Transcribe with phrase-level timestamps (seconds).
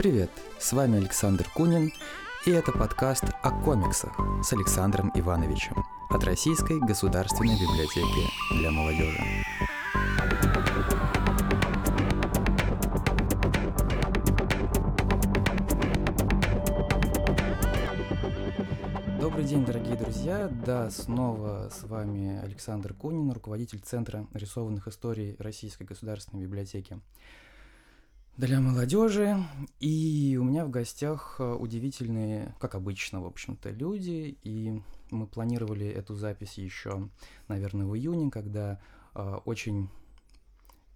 [0.00, 1.92] Привет, с вами Александр Кунин,
[2.46, 9.22] и это подкаст о комиксах с Александром Ивановичем от Российской государственной библиотеки для молодежи.
[19.20, 20.48] Добрый день, дорогие друзья!
[20.64, 26.98] Да, снова с вами Александр Кунин, руководитель Центра рисованных историй Российской государственной библиотеки
[28.40, 29.36] для молодежи.
[29.80, 34.38] И у меня в гостях э, удивительные, как обычно, в общем-то, люди.
[34.42, 37.10] И мы планировали эту запись еще,
[37.48, 38.80] наверное, в июне, когда
[39.14, 39.90] э, очень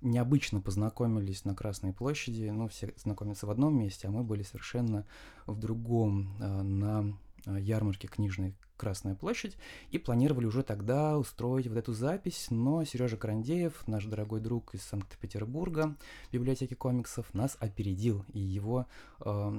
[0.00, 2.48] необычно познакомились на Красной площади.
[2.48, 5.06] Ну, все знакомятся в одном месте, а мы были совершенно
[5.46, 7.14] в другом, э, на
[7.46, 9.56] э, ярмарке книжной Красная площадь,
[9.92, 14.82] и планировали уже тогда устроить вот эту запись, но Сережа Карандеев, наш дорогой друг из
[14.82, 15.96] Санкт-Петербурга,
[16.32, 18.86] библиотеки комиксов, нас опередил, и его
[19.20, 19.52] э,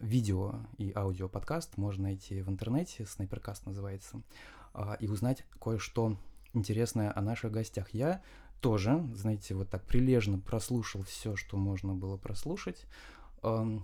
[0.00, 4.20] видео и аудио подкаст можно найти в интернете, Снайперкаст называется,
[4.74, 6.16] э, и узнать кое-что
[6.54, 7.90] интересное о наших гостях.
[7.90, 8.20] Я
[8.60, 12.84] тоже, знаете, вот так прилежно прослушал все, что можно было прослушать.
[13.44, 13.78] Э,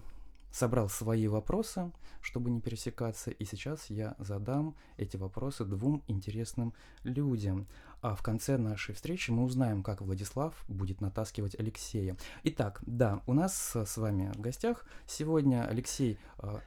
[0.50, 7.66] собрал свои вопросы, чтобы не пересекаться, и сейчас я задам эти вопросы двум интересным людям.
[8.02, 12.16] А в конце нашей встречи мы узнаем, как Владислав будет натаскивать Алексея.
[12.44, 16.18] Итак, да, у нас с вами в гостях сегодня Алексей...
[16.38, 16.58] Э,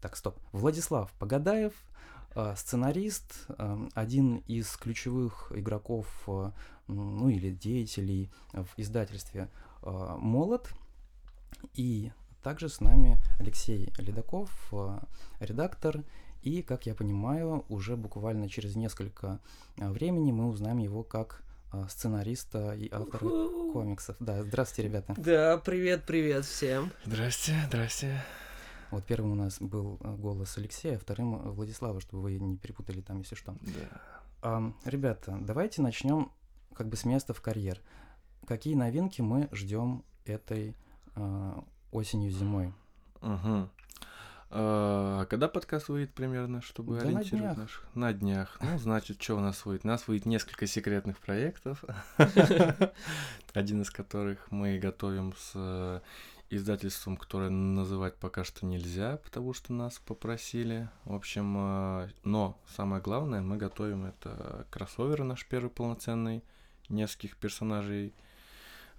[0.00, 0.38] так, стоп.
[0.52, 1.74] Владислав Погадаев,
[2.34, 6.06] э, сценарист, э, один из ключевых игроков,
[6.86, 9.48] ну или деятелей в издательстве
[9.82, 10.70] «Молот»,
[11.74, 14.98] и также с нами Алексей Ледаков, э,
[15.40, 16.02] редактор,
[16.42, 19.40] и, как я понимаю, уже буквально через несколько
[19.76, 24.16] э, времени мы узнаем его как э, сценариста и автора комиксов.
[24.20, 25.14] Да, здравствуйте, ребята.
[25.18, 26.90] Да, привет, привет всем.
[27.04, 28.22] Здрасте, здрасте.
[28.90, 33.36] Вот первым у нас был голос Алексея, вторым Владислава, чтобы вы не перепутали там, если
[33.36, 33.54] что.
[33.60, 34.00] Да.
[34.42, 36.32] А, ребята, давайте начнем
[36.74, 37.80] как бы с места в карьер.
[38.46, 40.74] Какие новинки мы ждем этой
[41.92, 42.72] осенью, зимой.
[43.22, 43.68] Угу.
[44.52, 47.56] А, когда подкаст выйдет примерно, чтобы да ориентировать на днях.
[47.56, 47.86] наших?
[47.94, 48.58] На днях.
[48.60, 49.84] Ну, значит, что у нас выйдет?
[49.84, 51.84] У нас выйдет несколько секретных проектов,
[53.54, 56.00] один из которых мы готовим с э,
[56.50, 60.88] издательством, которое называть пока что нельзя, потому что нас попросили.
[61.04, 66.42] В общем, э, но самое главное, мы готовим это кроссовер наш первый полноценный,
[66.88, 68.14] нескольких персонажей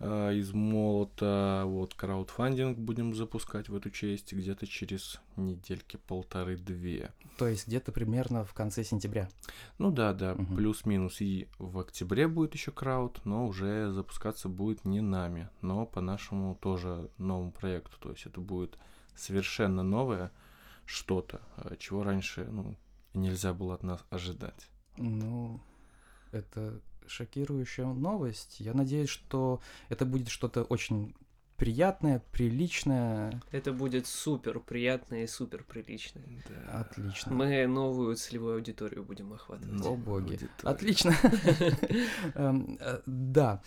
[0.04, 1.64] Э, из молота.
[1.66, 7.12] Вот краудфандинг будем запускать в эту честь где-то через недельки полторы-две.
[7.38, 9.30] То есть где-то примерно в конце сентября.
[9.78, 10.56] Ну да, да, угу.
[10.56, 11.22] плюс-минус.
[11.22, 16.56] И в октябре будет еще крауд, но уже запускаться будет не нами, но по нашему
[16.56, 17.96] тоже новому проекту.
[18.00, 18.80] То есть это будет
[19.16, 20.32] совершенно новое
[20.86, 22.76] что-то, э, чего раньше ну,
[23.14, 24.68] нельзя было от нас ожидать.
[24.98, 25.62] Ну,
[26.32, 28.60] это шокирующая новость.
[28.60, 31.14] Я надеюсь, что это будет что-то очень
[31.62, 33.40] приятное, приличное.
[33.52, 36.24] Это будет супер приятное и супер приличное.
[36.50, 36.80] Да.
[36.80, 37.32] Отлично.
[37.34, 39.86] Мы новую целевую аудиторию будем охватывать.
[39.86, 40.40] О боги.
[40.64, 41.14] Отлично.
[42.34, 43.62] Эм, э, да.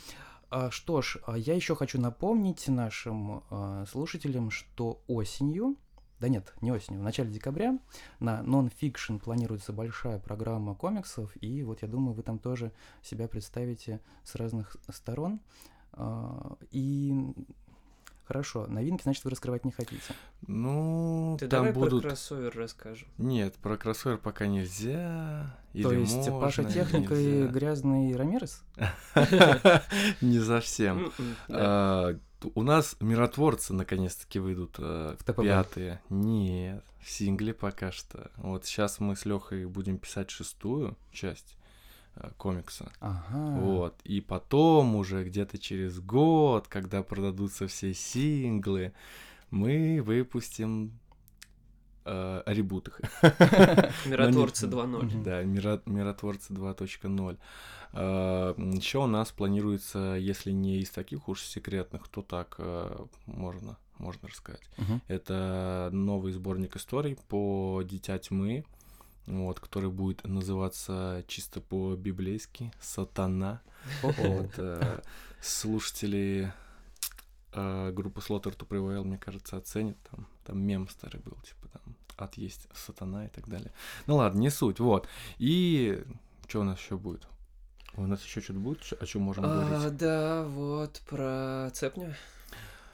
[0.51, 5.77] А, что ж, а я еще хочу напомнить нашим а, слушателям, что осенью
[6.25, 7.79] да нет, не осенью, в начале декабря
[8.19, 14.01] на Non-Fiction планируется большая программа комиксов, и вот я думаю, вы там тоже себя представите
[14.23, 15.41] с разных сторон.
[15.93, 17.13] А, и
[18.27, 20.15] Хорошо, новинки, значит, вы раскрывать не хотите.
[20.47, 22.01] Ну, Ты там давай будут...
[22.01, 23.07] про кроссовер расскажем.
[23.19, 25.55] Нет, про кроссовер пока нельзя.
[25.75, 28.63] То Или есть можно, Паша Техника и грязный Рамирес?
[30.23, 31.13] Не совсем.
[32.55, 35.43] У нас миротворцы наконец-таки выйдут э, В ТПБ?
[35.43, 36.01] пятые.
[36.11, 38.31] Нет, в сингле пока что.
[38.37, 41.57] Вот сейчас мы с Лехой будем писать шестую часть
[42.17, 42.93] э, комикса.
[43.01, 43.61] Ага.
[43.61, 44.01] Вот.
[44.05, 48.93] И потом уже где-то через год, когда продадутся все синглы,
[49.51, 50.99] мы выпустим
[52.05, 53.01] э, ребут их.
[54.07, 55.05] Миротворцы Но 2.0.
[55.05, 55.23] Мгм.
[55.23, 57.39] Да, миро- миротворцы 2.0.
[58.77, 64.29] Еще у нас планируется, если не из таких уж секретных, то так э, можно, можно
[64.29, 64.69] рассказать.
[65.09, 68.65] Это новый сборник историй по Дитя Тьмы,
[69.27, 73.61] вот, который будет называться чисто по-библейски «Сатана».
[74.03, 75.01] Вот, э,
[75.41, 76.53] слушатели
[77.53, 79.97] э, группы Slaughter to Prevail, мне кажется, оценят.
[80.11, 81.64] Там, там мем старый был, типа
[82.17, 83.73] «Ад есть сатана» и так далее.
[84.07, 85.09] Ну ладно, не суть, вот.
[85.39, 86.03] И
[86.49, 87.27] что у нас еще будет?
[87.97, 89.97] У нас еще что-то будет, о чем можем А, говорить?
[89.97, 92.15] да, вот про цепню.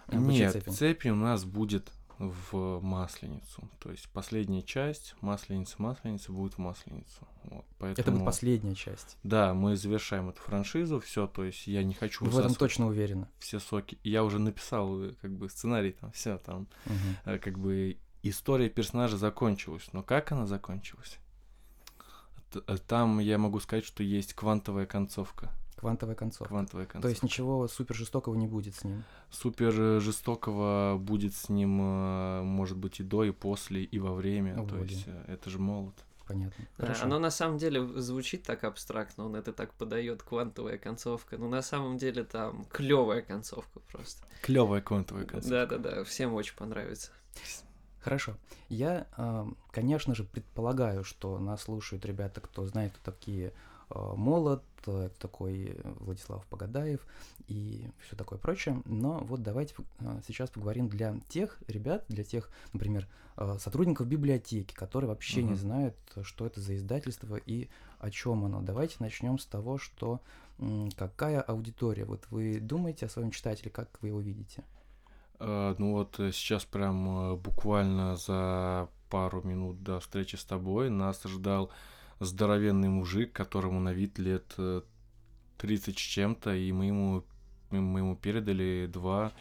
[0.08, 0.70] Обычные Нет, цепи.
[0.70, 3.70] цепи у нас будет в Масленицу.
[3.78, 7.26] То есть последняя часть Масленица, Масленица будет в Масленицу.
[7.44, 8.16] Вот, Это поэтому...
[8.18, 9.16] будет последняя часть.
[9.22, 12.88] Да, мы завершаем эту франшизу, все, то есть я не хочу Вы в этом точно
[12.88, 13.26] уверены.
[13.38, 13.98] все соки.
[14.04, 16.66] Я уже написал э, как бы сценарий там, все там,
[17.24, 19.88] э, как бы история персонажа закончилась.
[19.92, 21.18] Но как она закончилась?
[22.54, 25.50] Э, Там я могу сказать, что есть квантовая концовка.
[25.76, 26.48] Квантовая концовка.
[26.48, 27.02] Квантовая концовка.
[27.02, 29.04] То есть ничего супер жестокого не будет с ним.
[29.30, 34.12] Супер э, жестокого будет с ним, э, может быть, и до, и после, и во
[34.14, 34.60] время.
[34.60, 34.92] О, То боги.
[34.92, 35.94] есть это же молот.
[36.26, 36.64] Понятно.
[36.78, 37.04] Да, Хорошо.
[37.06, 41.36] оно на самом деле звучит так абстрактно, он это так подает, квантовая концовка.
[41.38, 44.24] Но на самом деле там клевая концовка просто.
[44.42, 45.66] Клевая квантовая концовка.
[45.66, 47.10] Да-да-да, всем очень понравится.
[48.00, 48.36] Хорошо.
[48.68, 49.06] Я,
[49.72, 53.52] конечно же, предполагаю, что нас слушают ребята, кто знает, кто такие
[53.90, 57.04] а, Молот, э, кто такой Владислав Погадаев
[57.48, 58.80] и все такое прочее.
[58.84, 64.74] Но вот давайте а, сейчас поговорим для тех ребят, для тех, например, а, сотрудников библиотеки,
[64.74, 65.56] которые вообще не Мгм.
[65.58, 67.68] знают, что это за издательство и
[67.98, 68.62] о чем оно.
[68.62, 70.20] Давайте начнем с того, что
[70.96, 72.04] какая аудитория.
[72.04, 74.62] Вот вы думаете о своем читателе, как вы его видите?
[75.40, 80.90] Э, Ну вот э, сейчас прям э, буквально за пару минут до встречи с тобой
[80.90, 81.70] нас ждал
[82.20, 84.82] здоровенный мужик, которому на вид лет э,
[85.58, 87.24] 30 с чем-то, и мы ему,
[87.70, 89.32] мы ему передали два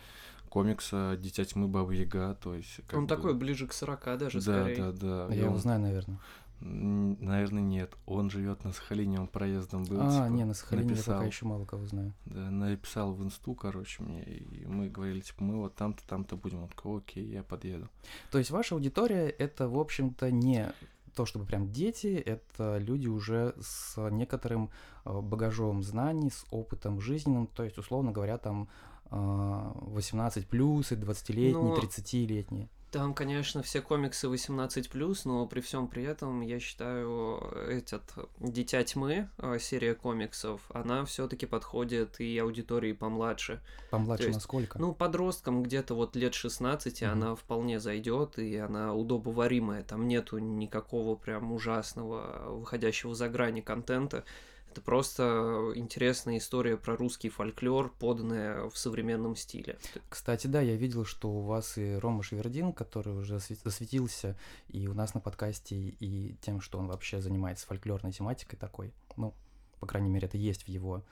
[0.50, 2.80] комикса «Дитя тьмы, Баба Яга», то есть...
[2.94, 4.92] он бы- такой ближе к 40 даже, Да, скорее.
[4.92, 5.34] да, да.
[5.34, 6.18] и Я его знаю, наверное.
[6.62, 7.96] Наверное, нет.
[8.06, 10.00] Он живет на Сахалине, он проездом был.
[10.02, 11.16] а, типа, не, на Сахалине я написал.
[11.16, 12.14] пока еще мало кого знаю.
[12.26, 16.64] Да, написал в инсту, короче, мне, и мы говорили, типа, мы вот там-то, там-то будем.
[16.64, 17.88] Он такой, окей, я подъеду.
[18.32, 20.72] То есть ваша аудитория это, в общем-то, не
[21.16, 24.70] то чтобы прям дети, это люди уже с некоторым
[25.06, 28.70] э, багажом знаний, с опытом жизненным, то есть, условно говоря, там
[29.12, 32.70] э, 18 плюс, и 20-летние, Ну, 30-летние.
[32.92, 37.38] Там, конечно, все комиксы 18+, но при всем при этом, я считаю,
[37.68, 38.02] этот
[38.40, 43.62] «Дитя тьмы», э, серия комиксов, она все таки подходит и аудитории помладше.
[43.92, 44.80] Помладше есть, насколько?
[44.80, 47.12] Ну, подросткам где-то вот лет 16 Мгм.
[47.12, 49.84] она вполне зайдет, и она удобоваримая.
[49.84, 54.24] Там нету никакого прям ужасного, выходящего за грани контента.
[54.72, 59.80] Это просто интересная история про русский фольклор, поданная в современном стиле.
[60.10, 64.38] Кстати, да, я видел, что у вас и Рома Швердин, который уже засве- засветился
[64.68, 69.34] и у нас на подкасте, и тем, что он вообще занимается фольклорной тематикой такой, ну,
[69.80, 71.04] по крайней мере, это есть в его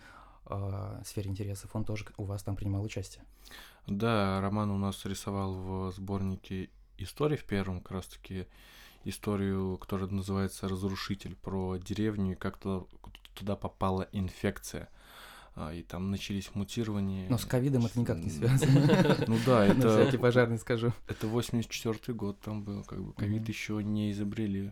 [0.46, 3.24] э, сфере интересов, он тоже у вас там принимал участие.
[3.88, 8.46] Да, Роман у нас рисовал в сборнике историй в первом, как раз таки
[9.04, 12.58] историю, которая называется «Разрушитель», про деревню, и как
[13.38, 14.90] туда, попала инфекция.
[15.56, 17.28] А, И там начались мутирования.
[17.30, 19.16] Но с ковидом это никак не связано.
[19.28, 20.94] Ну да, На всякий это, пожарный скажу.
[21.08, 24.72] это 84 год там был, как бы ковид еще не изобрели.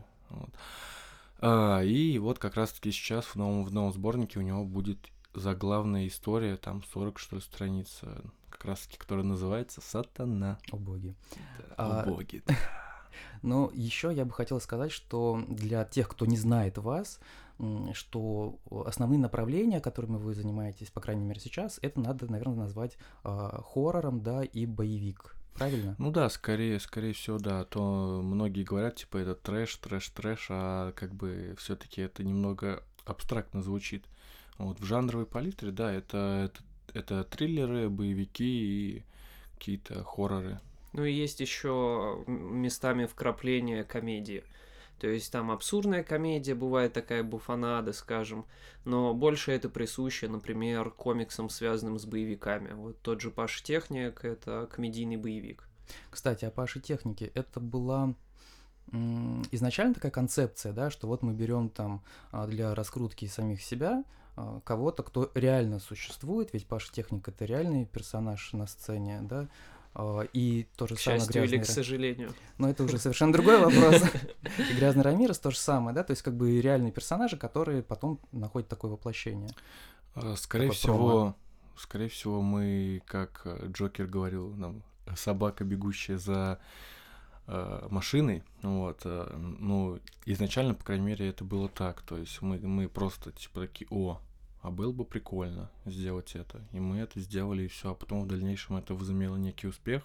[1.40, 5.00] А, и вот как раз-таки сейчас в новом, в новом сборнике у него будет
[5.34, 10.58] заглавная история, там 40, что ли, страниц, э, как раз-таки, которая называется «Сатана».
[10.72, 11.14] О боги.
[11.70, 12.42] Да, А, о боги.
[13.42, 17.20] Но еще я бы хотел сказать, что для тех, кто не знает вас,
[17.94, 23.62] что основные направления, которыми вы занимаетесь, по крайней мере сейчас, это надо, наверное, назвать а,
[23.62, 25.36] хоррором, да, и боевик.
[25.54, 25.96] Правильно?
[25.98, 27.62] Ну да, скорее, скорее всего, да.
[27.62, 32.84] А То многие говорят, типа, это трэш, трэш, трэш, а как бы все-таки это немного
[33.06, 34.06] абстрактно звучит.
[34.58, 36.52] Вот в жанровой палитре, да, это,
[36.94, 39.04] это, это триллеры, боевики и
[39.54, 40.60] какие-то хорроры.
[40.92, 44.44] Ну и есть еще местами вкрапления комедии.
[45.00, 48.46] То есть там абсурдная комедия, бывает такая буфанада, скажем,
[48.86, 52.74] но больше это присуще, например, комиксам, связанным с боевиками.
[52.74, 55.68] Вот тот же Паш Техник— это комедийный боевик.
[56.10, 57.32] Кстати, о Паше технике.
[57.36, 58.16] Это была
[59.52, 64.04] изначально такая концепция, да, что вот мы берем там а, для раскрутки самих себя
[64.36, 69.50] а, кого-то, кто реально существует, ведь Паша Техник это реальный персонаж на сцене, да,
[70.34, 72.34] и то же К самое счастью или «Грязный к сожалению.
[72.58, 74.02] Но это уже совершенно другой вопрос.
[74.70, 78.20] И Грязный Рамирес то же самое, да, то есть как бы реальные персонажи, которые потом
[78.32, 79.50] находят такое воплощение.
[80.14, 81.36] А, Скорее всего,
[81.78, 84.84] скорее всего, мы, как э, Джокер говорил нам,
[85.16, 86.60] собака, бегущая за
[87.48, 92.58] э, машиной, вот, э, ну, изначально, по крайней мере, это было так, то есть мы,
[92.60, 94.20] мы просто, типа, такие, о,
[94.66, 98.28] а было бы прикольно сделать это, и мы это сделали, и все, а потом в
[98.28, 100.04] дальнейшем это возымело некий успех,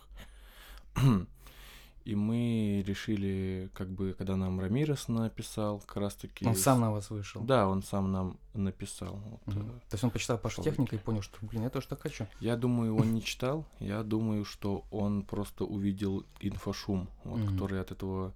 [2.06, 6.46] И мы решили, как бы, когда нам Рамирес написал, как раз таки...
[6.46, 7.42] Он сам на вас вышел.
[7.42, 9.16] Да, он сам нам написал.
[9.46, 9.68] Вот, Мгм.
[9.68, 12.00] э, То есть он почитал Пашу Шел техника и понял, что, блин, я тоже так
[12.00, 12.26] хочу.
[12.40, 13.66] Я думаю, он не читал.
[13.80, 17.52] Я думаю, что он просто увидел инфошум, вот, Мгм.
[17.52, 18.32] который от этого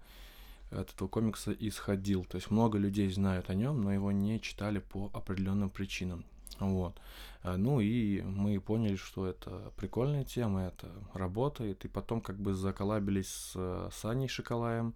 [0.81, 2.25] от этого комикса исходил.
[2.25, 6.25] То есть много людей знают о нем, но его не читали по определенным причинам.
[6.59, 7.01] Вот.
[7.43, 11.85] А, Ну и мы поняли, что это прикольная тема, это работает.
[11.85, 14.95] И потом как бы заколабились с э, Саней Шоколаем.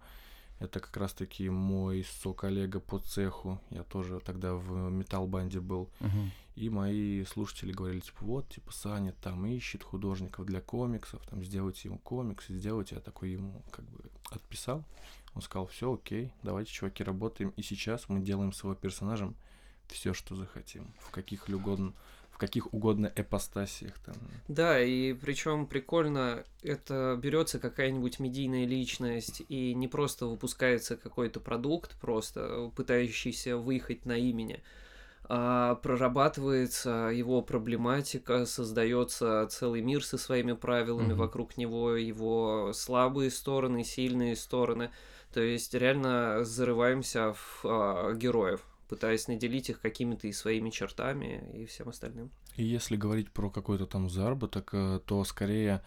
[0.59, 3.61] Это как раз-таки мой со-коллега по цеху.
[3.69, 5.89] Я тоже тогда в металл-банде был.
[6.01, 6.31] Мгм.
[6.55, 11.87] И мои слушатели говорили, типа, вот, типа, Саня там ищет художников для комиксов, там, сделайте
[11.87, 12.95] ему комикс, сделайте.
[12.95, 14.83] Я такой ему, как бы, отписал.
[15.35, 17.53] Он сказал, все, окей, давайте, чуваки, работаем.
[17.55, 19.35] И сейчас мы делаем с его персонажем
[19.87, 20.87] все, что захотим.
[20.99, 21.93] В каких угодно,
[22.31, 24.15] в каких угодно эпостасиях там.
[24.47, 31.95] Да, и причем прикольно, это берется какая-нибудь медийная личность, и не просто выпускается какой-то продукт,
[31.99, 34.63] просто пытающийся выехать на имени,
[35.31, 41.19] а прорабатывается его проблематика, создается целый мир со своими правилами Мгм.
[41.19, 44.89] вокруг него, его слабые стороны, сильные стороны.
[45.33, 51.65] То есть реально зарываемся в а, героев, пытаясь наделить их какими-то и своими чертами и
[51.65, 52.31] всем остальным.
[52.55, 55.81] И если говорить про какой-то там заработок, э, то скорее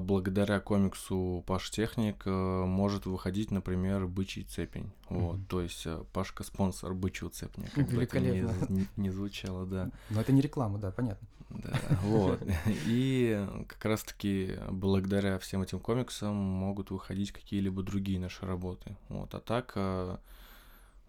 [0.00, 4.90] благодаря комиксу Паш Техник э, может выходить, например, бычий цепень.
[5.08, 5.44] Вот, Мгм.
[5.46, 7.66] то есть э, Пашка спонсор бычьего цепня.
[7.74, 8.66] Как бы это Великолепно.
[8.74, 9.90] не- не звучало, да.
[10.10, 11.26] Но это не реклама, да, понятно.
[11.50, 11.72] Да,
[12.02, 12.40] вот.
[12.86, 18.96] И как раз-таки благодаря всем этим комиксам могут выходить какие-либо другие наши работы.
[19.08, 20.16] Вот, а так э,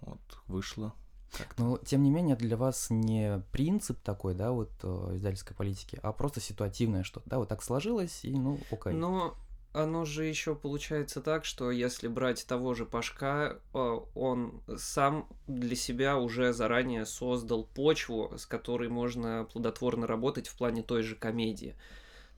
[0.01, 0.93] вот вышло.
[1.37, 1.63] Как-то.
[1.63, 6.11] Но, тем не менее, для вас не принцип такой, да, вот э, издательской политики, а
[6.11, 8.93] просто ситуативное что-то, да, вот так сложилось, и, ну, окей.
[8.93, 9.35] Но
[9.71, 15.75] оно же еще получается так, что если брать того же Пашка, э, он сам для
[15.75, 21.75] себя уже заранее создал почву, с которой можно плодотворно работать в плане той же комедии.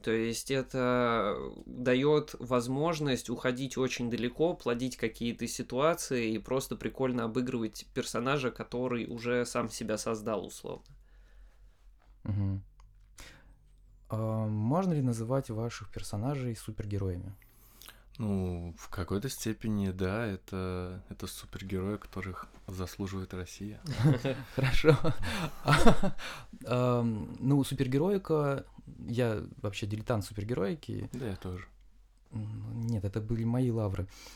[0.03, 7.85] То есть это дает возможность уходить очень далеко, плодить какие-то ситуации и просто прикольно обыгрывать
[7.93, 10.95] персонажа, который уже сам себя создал условно.
[12.23, 12.63] Мгм.
[14.09, 17.33] А, можно ли называть ваших персонажей супергероями?
[18.17, 23.79] Ну, в какой-то степени, да, это, это супергерои, которых заслуживает Россия.
[24.55, 24.95] Хорошо.
[26.67, 28.65] Ам, Ну, супергероика,
[29.07, 31.09] я вообще дилетант супергероики.
[31.13, 31.65] Да, я тоже.
[32.31, 34.07] Нет, это были мои лавры.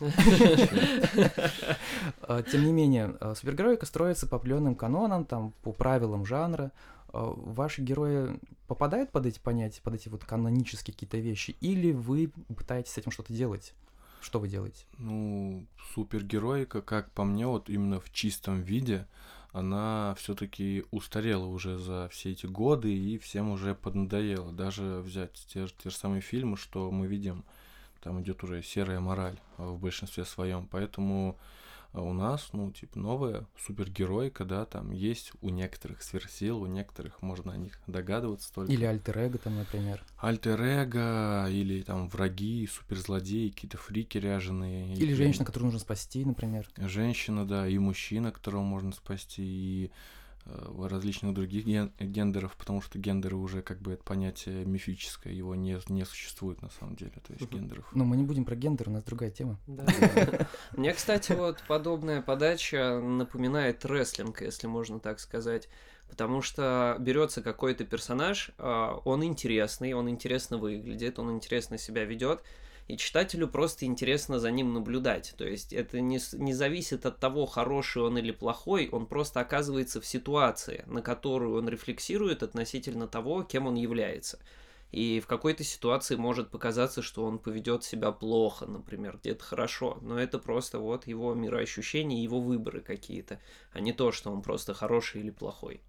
[2.52, 6.74] Тем не менее, а, супергероика строится по определенным канонам, там, по правилам жанра.
[7.10, 12.34] А, Ваши герои попадают под эти понятия, под эти вот канонические какие-то вещи, или вы
[12.56, 13.74] пытаетесь с этим что-то делать?
[14.20, 14.86] Что вы делаете?
[14.98, 19.08] Ну, супергероика, как по мне, вот именно в чистом виде,
[19.56, 24.52] она все-таки устарела уже за все эти годы и всем уже поднадоела.
[24.52, 27.46] Даже взять те, же- те же самые фильмы, что мы видим,
[28.04, 30.68] там идет уже серая мораль а, в большинстве своем.
[30.70, 31.38] Поэтому
[31.96, 37.22] а, у нас, ну, типа, новая супергеройка, да, там есть у некоторых сверхсил, у некоторых
[37.22, 38.72] можно о них догадываться только.
[38.74, 40.04] Или альтер там, например.
[40.18, 44.94] Альтер-эго, или там враги, суперзлодеи, какие-то фрики ряженые.
[44.96, 46.68] Или и- женщина, которую нужно спасти, например.
[46.76, 49.92] Женщина, да, и мужчина, которого можно спасти, и
[50.46, 55.80] различных других ген- гендеров, потому что гендеры уже как бы это понятие мифическое, его не,
[55.90, 57.88] не существует на самом деле, то есть гендеров.
[57.94, 59.60] Но мы не будем про гендер, у нас другая тема.
[60.78, 65.68] Мне, кстати, вот подобная подача напоминает рестлинг, если можно так сказать.
[66.08, 72.44] Потому что берется какой-то персонаж, а, он интересный, он интересно выглядит, он интересно себя ведет,
[72.88, 75.34] и читателю просто интересно за ним наблюдать.
[75.38, 80.00] То есть это не, не зависит от того, хороший он или плохой, он просто оказывается
[80.00, 84.40] в ситуации, на которую он рефлексирует относительно того, кем он является.
[84.92, 89.98] И в какой-то ситуации может показаться, что он поведет себя плохо, например, где-то хорошо.
[90.02, 93.40] Но это просто вот его мироощущения, его выборы какие-то,
[93.72, 95.82] а не то, что он просто хороший или плохой.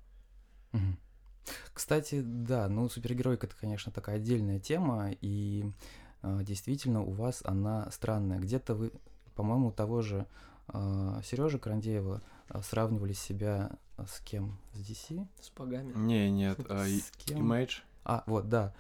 [1.73, 5.65] Кстати, да, ну супергеройка это, конечно, такая отдельная тема, и
[6.23, 8.39] действительно у вас она странная.
[8.39, 8.93] Где-то вы,
[9.35, 10.27] по-моему, того же
[11.23, 14.59] Сережа Крандеева а, сравнивали себя а, с кем?
[14.73, 15.27] С DC?
[15.41, 15.93] С богами.
[15.97, 17.51] Не, нет, а, С кем?
[17.53, 18.73] Image, А, вот, да.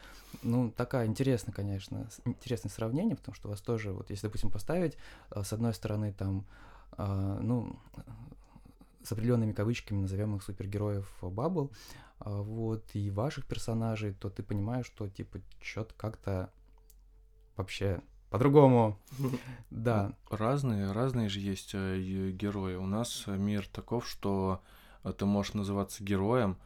[0.43, 4.97] Ну, такая интересная, конечно, интересное сравнение, потому что у вас тоже, вот, если, допустим, поставить,
[5.31, 6.45] а, с одной стороны, там,
[6.93, 7.76] а, ну,
[9.02, 11.71] с определенными кавычками назовем их супергероев Бабл,
[12.19, 16.50] а, вот, и ваших персонажей, то ты понимаешь, что, типа, что-то как-то
[17.56, 18.98] вообще по-другому.
[19.70, 20.12] Да.
[20.30, 22.76] Разные, разные же есть э, герои.
[22.76, 24.62] У нас мир таков, что
[25.02, 26.56] э, ты можешь называться героем,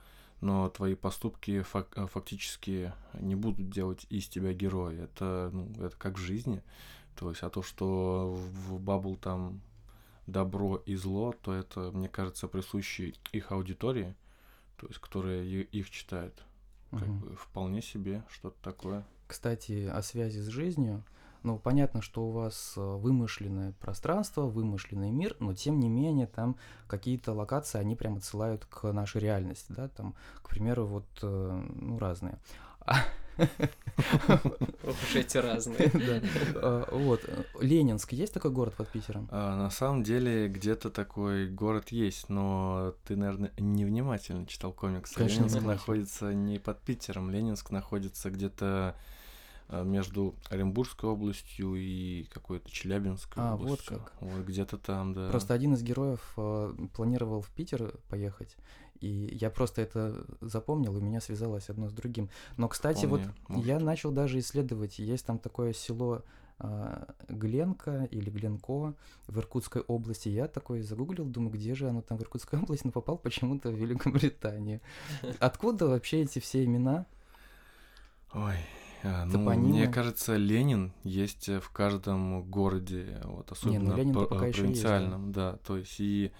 [0.40, 5.04] но твои поступки фак- э, фактически не будут делать из тебя героя.
[5.04, 6.62] Это, ну, это как в жизни.
[7.16, 9.60] То есть, а то, что в Бабл там
[10.26, 14.14] добро и зло, то это, мне кажется, присуще их аудитории,
[14.76, 16.34] то есть, которая их читает.
[16.90, 17.18] Как Мгм.
[17.20, 19.06] бы вполне себе что-то такое.
[19.30, 21.04] Кстати, о связи с жизнью.
[21.44, 26.56] Ну, понятно, что у вас э, вымышленное пространство, вымышленный мир, но тем не менее там
[26.88, 31.96] какие-то локации, они прям отсылают к нашей реальности, да, там, к примеру, вот, э, ну,
[32.00, 32.40] разные.
[33.38, 35.92] Уж эти разные.
[36.54, 37.20] Э, Вот,
[37.60, 39.28] Ленинск, есть такой город под Питером?
[39.30, 45.14] А, на самом деле где-то такой город есть, но ты, наверное, невнимательно читал комиксы.
[45.14, 48.96] Конечно, Ленинск находится не под Питером, Ленинск находится где-то
[49.84, 53.98] между Оренбургской областью и какой-то Челябинской А, вот областью.
[53.98, 54.12] как.
[54.20, 55.28] Вот где-то там, да.
[55.30, 58.56] Просто один из героев э, планировал в Питер поехать,
[59.00, 59.08] и
[59.40, 62.28] я просто это запомнил, и меня связалось одно с другим.
[62.56, 63.66] Но, кстати, вот Вполне может.
[63.66, 66.22] я начал даже исследовать, есть там такое село
[66.58, 68.94] а, Гленка или Гленко
[69.26, 70.28] в Иркутской области.
[70.28, 73.74] Я такой загуглил, думаю, где же оно там в Иркутской области, но попал почему-то в
[73.74, 74.80] Великобританию.
[75.38, 77.06] Откуда вообще эти все имена?
[78.34, 78.56] Ой,
[79.02, 84.44] а, ну, мне кажется, Ленин есть э, в каждом городе, вот особенно Ленин-то по- пока
[84.44, 84.62] э, есть, да.
[84.62, 85.56] провинциальном, да.
[85.66, 86.32] То есть и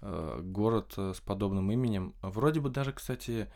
[0.00, 3.48] э, город э, с подобным именем, вроде бы даже, кстати,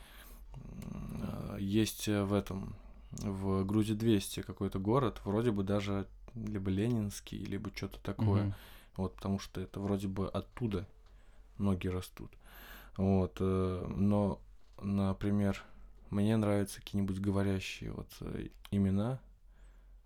[0.55, 2.75] э, есть э, в этом
[3.12, 8.43] в Грузии 200 какой-то город, вроде бы даже либо Ленинский, либо что-то такое.
[8.45, 8.55] Мгм.
[8.97, 10.87] Вот, потому что это вроде бы оттуда
[11.59, 12.31] ноги растут.
[12.97, 14.40] Вот, э, но,
[14.83, 15.64] например,
[16.11, 19.21] мне нравятся какие-нибудь говорящие вот э, имена,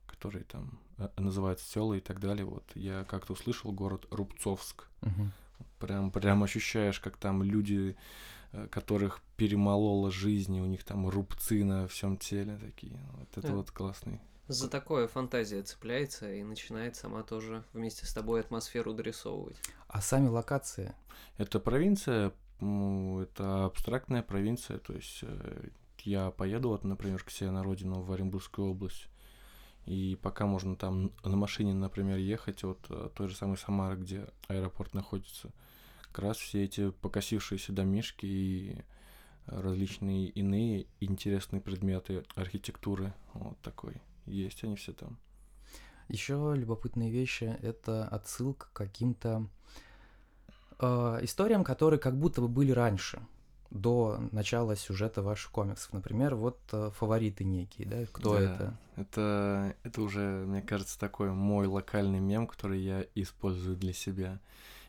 [0.07, 2.45] которые там э, называются села и так далее.
[2.45, 4.87] Вот я как-то услышал город Рубцовск.
[5.03, 5.33] Мгм.
[5.79, 7.97] Прям, прям ощущаешь, как там люди,
[8.53, 12.99] э, которых перемолола жизнь, и у них там рубцы на всем теле такие.
[13.13, 13.55] Вот это Да.
[13.55, 14.21] вот классный.
[14.47, 19.57] За такое фантазия цепляется и начинает сама тоже вместе с тобой атмосферу дорисовывать.
[19.89, 20.95] А сами локации?
[21.39, 25.25] Это провинция, ну, это абстрактная провинция, то есть
[26.07, 29.09] я поеду, вот, например, к себе на родину в Оренбургскую область,
[29.87, 34.27] и пока можно там на машине, например, ехать от э, той же самой Самары, где
[34.49, 35.51] аэропорт находится,
[36.13, 38.79] как раз все эти покосившиеся домишки и
[39.47, 45.19] различные иные интересные предметы архитектуры, вот такой, есть они все там.
[46.09, 49.49] Еще любопытные вещи— это отсылка к каким-то
[50.79, 53.27] э, историям, которые как будто бы были раньше,
[53.75, 55.93] до начала сюжета ваших комиксов.
[55.93, 58.07] Например, вот э, фавориты некие, да?
[58.13, 58.79] Кто Да, это?
[58.97, 64.41] Это, это уже, мне кажется, такой мой локальный мем, который я использую для себя.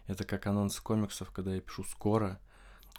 [0.05, 2.39] Это как анонс комиксов, когда я пишу скоро,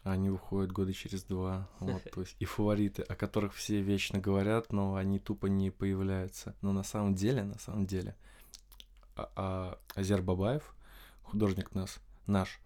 [0.03, 1.68] а они выходят года через два.
[1.79, 6.57] Вот, то есть и фавориты, о которых все вечно говорят, но они тупо не появляются.
[6.62, 8.16] Но на самом деле, на самом деле,
[9.14, 10.75] а, а, Азер Бабаев,
[11.22, 12.59] художник нас, наш,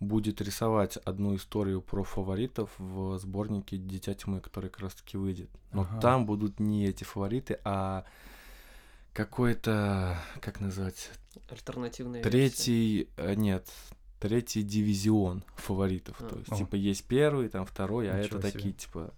[0.00, 5.48] будет рисовать одну историю про фаворитов в сборнике «Дитя тьмы», который как раз-таки выйдет.
[5.72, 6.00] Но Ага.
[6.00, 8.04] там будут не эти фавориты, а
[9.12, 11.10] какой-то, как назвать,
[11.48, 12.30] Альтернативная версия.
[12.30, 13.66] третий, э, нет,
[14.20, 16.20] третий дивизион фаворитов.
[16.20, 16.28] А.
[16.28, 16.56] То есть, О.
[16.56, 18.52] типа, есть первый, там второй, а Ничего это себе.
[18.58, 19.14] такие, типа,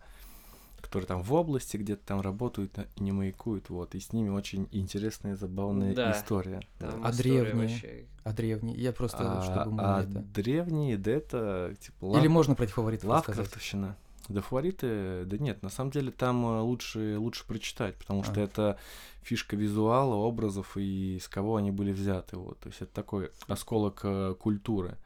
[0.81, 3.95] которые там в области где-то там работают, а не маякуют, вот.
[3.95, 6.13] И с ними очень интересная, забавная Да.
[6.13, 6.61] история.
[6.79, 7.69] Там А история древние?
[7.69, 8.77] вообще- А древние?
[8.79, 10.21] Я просто, А, чтобы мы а это...
[10.21, 13.39] древние, да это, типа, Или Лав- можно про фаворитов рассказать?
[13.39, 13.97] Лавкрафтовщина.
[14.29, 18.45] Да фавориты, да нет, на самом деле там э, лучше, лучше прочитать, потому что А.
[18.45, 18.79] это
[19.23, 22.37] фишка визуала, образов и с кого они были взяты.
[22.37, 22.59] Вот.
[22.61, 24.99] То есть это такой осколок э, культуры,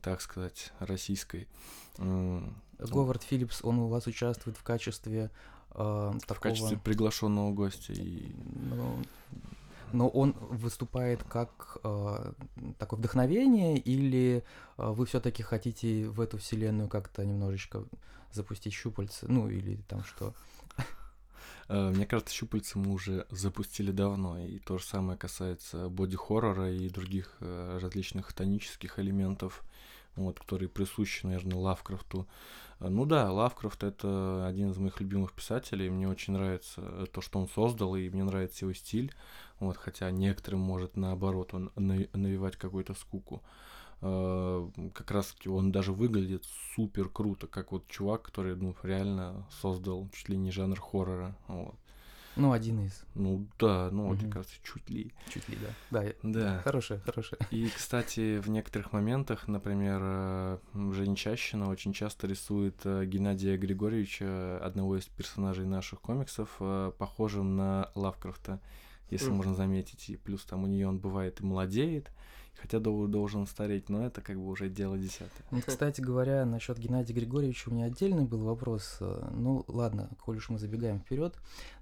[0.00, 1.46] так сказать, российской.
[2.78, 5.30] Говард Филлипс, он у вас участвует в качестве
[5.70, 6.50] э, В такого...
[6.50, 7.92] качестве приглашенного гостя.
[7.92, 8.34] И...
[8.70, 9.02] Ну,
[9.92, 12.32] но он выступает как э,
[12.78, 14.44] такое вдохновение, или
[14.76, 17.84] э, вы все-таки хотите в эту вселенную как-то немножечко
[18.32, 20.34] запустить щупальца, ну или там что?
[21.68, 26.88] Э, Мне кажется, щупальца мы уже запустили давно, и то же самое касается боди-хоррора и
[26.88, 29.62] других э, различных тонических элементов,
[30.16, 32.26] вот, которые присущи, наверное, Лавкрафту.
[32.80, 37.20] Э, Ну да, Лавкрафт— это один из моих любимых писателей, мне очень нравится э, то,
[37.20, 39.12] что он создал, и мне нравится его стиль,
[39.60, 43.42] вот, хотя некоторым может, наоборот, он на- навевать какую-то скуку.
[44.02, 50.08] Э, Как раз он даже выглядит супер круто, как вот чувак, который ну, реально создал
[50.12, 51.36] чуть ли не жанр хоррора.
[51.48, 51.74] Вот.
[52.36, 53.04] Ну, один из.
[53.14, 54.18] Ну да, ну Мгм.
[54.18, 55.12] как раз чуть ли.
[55.28, 55.74] Чуть ли, да.
[55.90, 56.60] Да, Да.
[56.64, 57.38] хорошая, хорошая.
[57.50, 60.58] И, кстати, в некоторых моментах, например, э,
[60.92, 67.56] Женя Чащина очень часто рисует э, Геннадия Григорьевича, одного из персонажей наших комиксов, э, похожим
[67.56, 68.60] на Лавкрафта,
[69.10, 69.36] если Мгм.
[69.36, 70.08] можно заметить.
[70.10, 72.10] И плюс там у нее он бывает и молодеет,
[72.60, 75.44] хотя дол- должен стареть, но это как бы уже дело десятое.
[75.50, 78.98] Ну, Кстати говоря, насчет Геннадия Григорьевича у меня отдельный был вопрос.
[79.00, 81.34] Ну, ладно, коль уж мы забегаем вперед,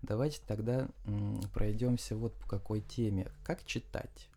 [0.02, 0.88] давайте тогда
[1.54, 3.30] пройдемся вот по какой теме.
[3.44, 4.28] Как читать?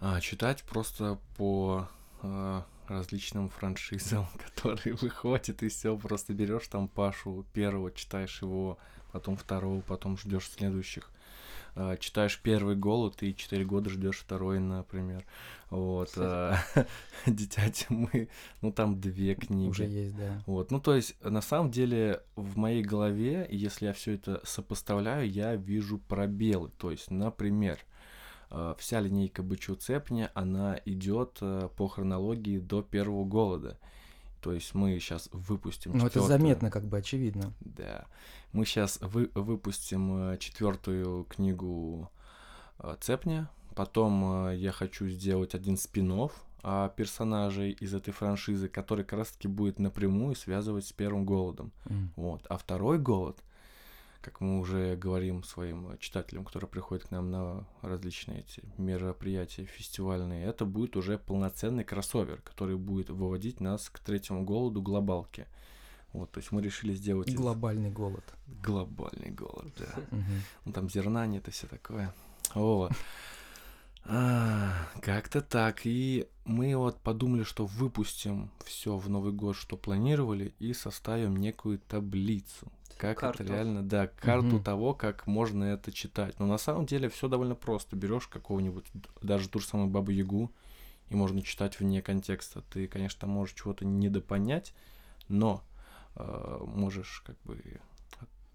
[0.00, 1.88] А, читать просто по
[2.22, 8.78] э, различным франшизам, которые выходят, и все, просто берешь там Пашу первого, читаешь его,
[9.12, 11.10] потом второго, потом ждешь следующих.
[11.76, 15.24] А, читаешь первый голод и четыре года ждешь второй, например.
[15.70, 16.12] Вот.
[16.16, 16.56] а,
[17.26, 18.28] Дитя тьмы,
[18.60, 19.70] ну там две книги.
[19.70, 20.42] Уже есть, да.
[20.46, 25.28] Вот, ну то есть, на самом деле, в моей голове, если я все это сопоставляю,
[25.28, 26.70] я вижу пробелы.
[26.78, 27.78] То есть, например,
[28.50, 33.78] э, вся линейка Бычу Цепня, она идет э, по хронологии до первого голода.
[34.44, 37.54] То есть мы сейчас выпустим Ну, это четвёртую- заметно, как бы очевидно.
[37.60, 38.04] Да.
[38.52, 42.10] Мы сейчас вы, выпустим э, четвертую книгу
[42.78, 43.48] э, Цепня.
[43.74, 46.28] Потом э, я хочу сделать один спин
[46.62, 51.72] о персонажей из этой франшизы, который как раз таки будет напрямую связывать с первым голодом.
[51.86, 52.12] М.
[52.16, 52.44] Вот.
[52.50, 53.42] А второй голод,
[54.24, 60.46] как мы уже говорим своим читателям, которые приходят к нам на различные эти мероприятия фестивальные,
[60.46, 65.46] это будет уже полноценный кроссовер, который будет выводить нас к третьему голоду глобалки.
[66.12, 68.24] Вот, то есть мы решили сделать из- Глобальный голод.
[68.62, 69.94] глобальный голод, да.
[70.64, 72.14] Ну там зерна нет и все такое.
[72.54, 72.92] Вот.
[74.06, 75.80] А, Как-то так.
[75.86, 81.78] И мы вот подумали, что выпустим все в Новый год, что планировали, и составим некую
[81.78, 82.70] таблицу.
[82.96, 83.42] Как Карту.
[83.42, 84.62] это реально, да, карту Мгм.
[84.62, 86.38] того, как можно это читать.
[86.38, 87.96] Но на самом деле все довольно просто.
[87.96, 88.86] Берешь какого-нибудь,
[89.22, 90.50] даже ту же самую Бабу Ягу,
[91.08, 92.62] и можно читать вне контекста.
[92.70, 94.74] Ты, конечно, там можешь чего-то недопонять,
[95.28, 95.62] но
[96.16, 97.80] э, можешь как бы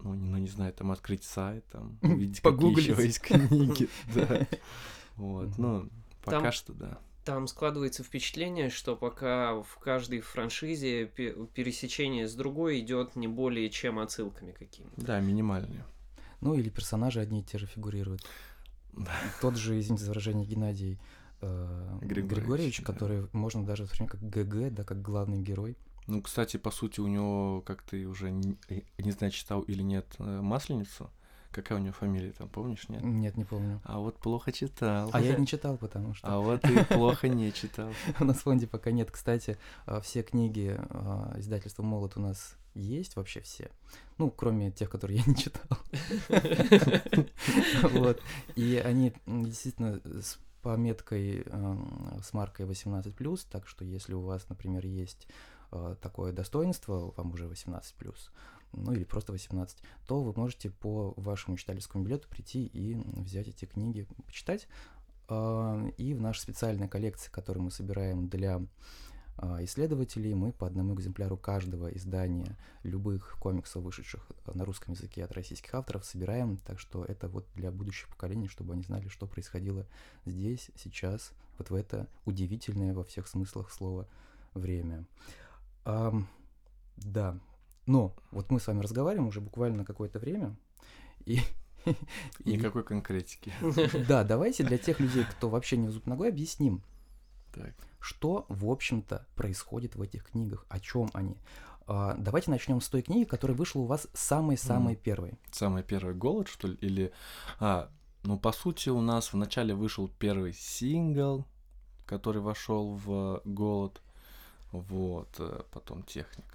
[0.02, 3.88] ну, не- ну, не знаю, там открыть сайт, там, увидеть, какие еще есть книги.
[4.14, 4.46] Да.
[5.16, 5.88] Вот, ну,
[6.24, 6.98] пока что, да.
[7.30, 13.70] Там складывается впечатление, что пока в каждой франшизе пе- пересечение с другой идет не более
[13.70, 15.00] чем отсылками какими-то.
[15.00, 15.84] Да, минимальные.
[16.40, 18.26] Ну, или персонажи одни и те же фигурируют.
[19.40, 20.98] Тот же, извините за выражение, Геннадий
[21.40, 22.84] э, Григорьевич, Григорьевич, да.
[22.86, 25.76] который можно даже воспринимать как ГГ, да, как главный герой.
[26.08, 29.82] Ну, кстати, по сути, у него, как ты уже, не, э, не знаю, читал или
[29.82, 31.12] нет, э, Масленицу.
[31.50, 33.02] Какая у него фамилия там, помнишь, нет?
[33.02, 33.80] Нет, не помню.
[33.84, 35.10] А вот плохо читал.
[35.12, 37.90] А я не читал, потому что А вот и плохо не читал.
[38.20, 39.10] у нас в фонде пока нет.
[39.10, 43.68] Кстати, а, все книги а, издательства «Молот» у нас есть, вообще все.
[44.18, 45.78] Ну, кроме тех, которые я не читал.
[47.82, 48.22] Вот.
[48.54, 51.44] И они действительно с пометкой,
[52.22, 55.26] с маркой 18+, так что если у вас, например, есть
[55.72, 58.14] э, такое достоинство, вам уже 18+,
[58.72, 63.64] ну или просто 18, то вы можете по вашему читательскому билету прийти и взять эти
[63.64, 64.68] книги, почитать.
[65.28, 68.62] А, И в нашей специальной коллекции, которую мы собираем для
[69.36, 75.32] а, исследователей, мы по одному экземпляру каждого издания любых комиксов, вышедших на русском языке от
[75.32, 76.56] российских авторов, собираем.
[76.58, 79.86] Так что это вот для будущих поколений, чтобы они знали, что происходило
[80.26, 84.06] здесь, сейчас, вот в это удивительное во всех смыслах слова
[84.54, 85.06] время.
[85.84, 87.38] Да,
[87.90, 90.56] но вот мы с вами разговариваем уже буквально какое-то время,
[91.26, 91.40] и...
[92.44, 93.52] Никакой конкретики.
[94.08, 96.82] Да, давайте для тех людей, кто вообще не в зуб ногой, объясним,
[97.52, 97.74] Так.
[97.98, 101.36] что, в общем-то, происходит в этих книгах, о чем они.
[101.88, 105.02] А, давайте начнем с той книги, которая вышла у вас самой-самой Мгм.
[105.02, 105.32] первой.
[105.50, 106.76] Самый первый голод, что ли?
[106.80, 107.12] Или...
[107.58, 107.90] А,
[108.22, 111.44] ну, по сути, у нас вначале вышел первый сингл,
[112.06, 114.00] который вошел в голод.
[114.70, 116.49] Вот, э, потом техник.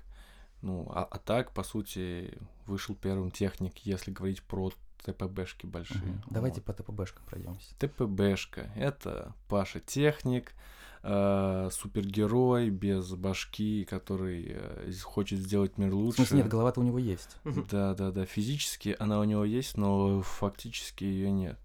[0.62, 4.72] Ну, а, а так, по сути, вышел первым техник, если говорить про
[5.04, 6.22] ТПБшки большие.
[6.30, 6.66] Давайте Вот.
[6.66, 7.76] по ТПБшкам пройдемся.
[7.78, 8.72] ТПБшка.
[8.76, 10.54] Это Паша Техник,
[11.04, 16.18] э, супергерой без башки, который э, хочет сделать мир В лучше.
[16.18, 17.38] смысле, нет, голова-то у него есть.
[17.70, 18.26] Да, да, да.
[18.26, 21.60] Физически она у него есть, но фактически ее нет.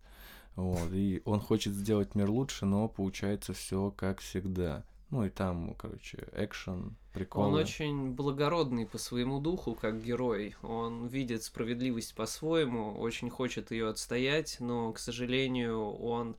[0.56, 0.92] Вот.
[0.92, 4.84] И он хочет сделать мир лучше, но получается все как всегда.
[5.10, 7.48] Ну и там, короче, экшен, приколы.
[7.48, 10.54] Он очень благородный по своему духу, как герой.
[10.62, 16.36] Он видит справедливость по-своему, очень хочет ее отстоять, но, к сожалению, он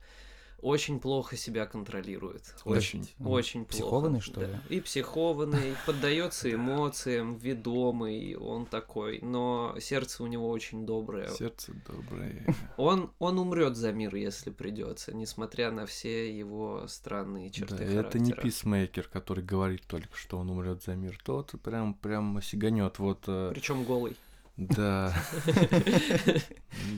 [0.62, 2.54] очень плохо себя контролирует.
[2.64, 3.00] Очень.
[3.00, 3.72] Очень, очень плохо.
[3.72, 4.46] Психованный, что да.
[4.46, 4.58] ли?
[4.70, 9.18] И психованный, поддается эмоциям, ведомый, он такой.
[9.22, 11.28] Но сердце у него очень доброе.
[11.28, 12.46] Сердце доброе.
[12.76, 18.06] Он, он умрет за мир, если придется, несмотря на все его странные черты Да, характера.
[18.08, 21.18] это не писмейкер, который говорит только, что он умрет за мир.
[21.24, 22.98] Тот прям прям сиганет.
[22.98, 24.16] Вот э, Причем голый.
[24.56, 25.14] Да.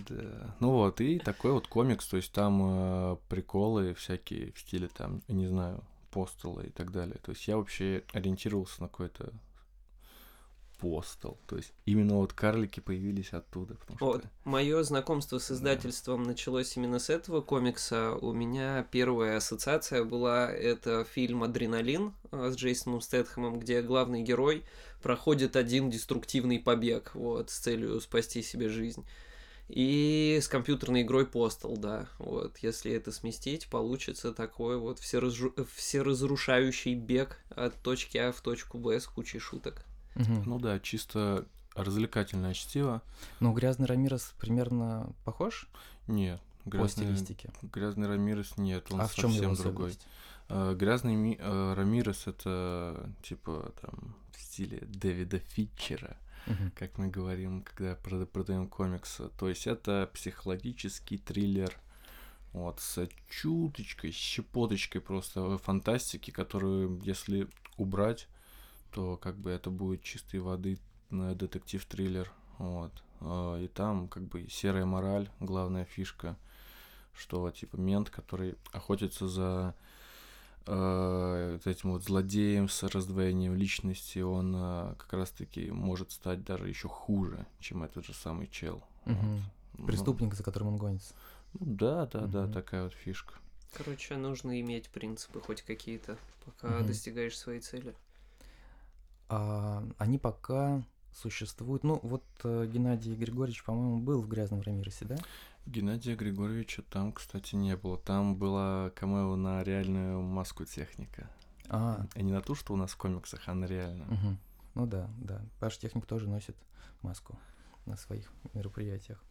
[0.09, 0.57] Да.
[0.61, 5.23] Ну вот, и такой вот комикс, то есть там э, приколы всякие в стиле там,
[5.29, 7.17] не знаю, постела и так далее.
[7.23, 9.33] То есть я вообще ориентировался на какой-то
[10.79, 11.39] постел.
[11.47, 13.75] То есть именно вот карлики появились оттуда.
[13.75, 14.07] Потому что...
[14.07, 18.13] Вот, мое знакомство с издательством началось именно с этого комикса.
[18.13, 24.65] У меня первая ассоциация была это фильм «Адреналин» э, с Джейсоном Стэтхэмом, где главный герой
[25.03, 29.05] проходит один деструктивный побег вот, с целью спасти себе жизнь.
[29.69, 32.09] И с компьютерной игрой Postal, да.
[32.19, 35.55] Вот, если это сместить, получится такой вот всеразру...
[35.75, 39.87] всеразрушающий бег от точки А в точку Б с кучей шуток.
[40.15, 40.43] Мгм.
[40.47, 43.03] Ну да, чисто развлекательное чтиво.
[43.41, 45.69] Ну, Грязный Рамирес примерно похож
[46.07, 47.51] Нет, по грязный, стилистике?
[47.63, 49.97] грязный Рамирес нет, он а в чем совсем его другой.
[50.49, 56.71] Э, Грязный Ми- э, Рамирес это типа там в стиле Дэвида Фитчера, Мгм.
[56.77, 59.31] как мы говорим, когда прода- продаем комиксы.
[59.39, 61.77] То есть это психологический триллер.
[62.53, 67.49] Вот, с чуточкой, щепоточкой просто фантастики, которую, если
[67.79, 68.29] убрать,
[68.95, 70.79] то как бы это будет чистой воды
[71.11, 72.33] э, детектив-триллер.
[72.59, 72.93] Вот.
[73.21, 76.37] Э, И там как бы серая мораль, главная фишка,
[77.13, 79.75] что типа мент, который охотится за
[80.67, 86.69] э, вот этим вот злодеем с раздвоением личности, он э, как раз-таки может стать даже
[86.69, 88.81] еще хуже, чем этот же самый чел.
[89.07, 89.43] Мгм.
[89.77, 91.15] Ну, Преступник, за которым он гонится.
[91.55, 92.53] Ну, да, да, да, Мгм.
[92.53, 93.35] такая вот фишка.
[93.73, 96.87] Короче, нужно иметь принципы хоть какие-то, пока Мгм.
[96.87, 97.95] достигаешь своей цели.
[99.29, 100.83] А, они пока
[101.13, 101.85] существуют.
[101.85, 105.17] Ну, вот э, Геннадий Григорьевич, по-моему, был в Грязном Рамиресе, да?
[105.67, 107.97] Геннадия Григорьевича там, кстати, не было.
[107.99, 111.31] Там была камео на реальную маску техника.
[111.69, 114.11] А, И не на ту, что у нас в комиксах, а на реальную.
[114.13, 114.39] мгм.
[114.75, 115.41] ну да, да.
[115.61, 116.57] Паш Техник тоже носит
[117.03, 117.39] маску
[117.87, 119.23] на своих мероприятиях.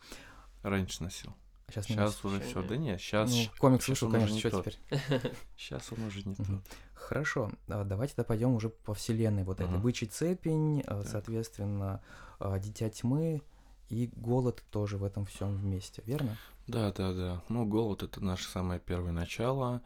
[0.64, 1.34] Раньше носил.
[1.74, 2.62] Сейчас, Сейчас уже все.
[2.62, 3.32] Да нет, сейчас.
[3.32, 4.66] Ну, комикс вышел, конечно, не что тот.
[4.66, 4.80] теперь?
[5.58, 6.46] Сейчас он уже не тот.
[6.94, 9.78] Хорошо, а давайте тогда пойдем уже по вселенной вот этой.
[9.78, 11.08] Бычий цепень, Так.
[11.08, 12.02] соответственно,
[12.40, 13.42] а, Дитя тьмы
[13.90, 16.38] и голод тоже в этом всем вместе, верно?
[16.68, 17.44] Да, да, да.
[17.50, 19.82] Ну, голод это наше самое первое начало,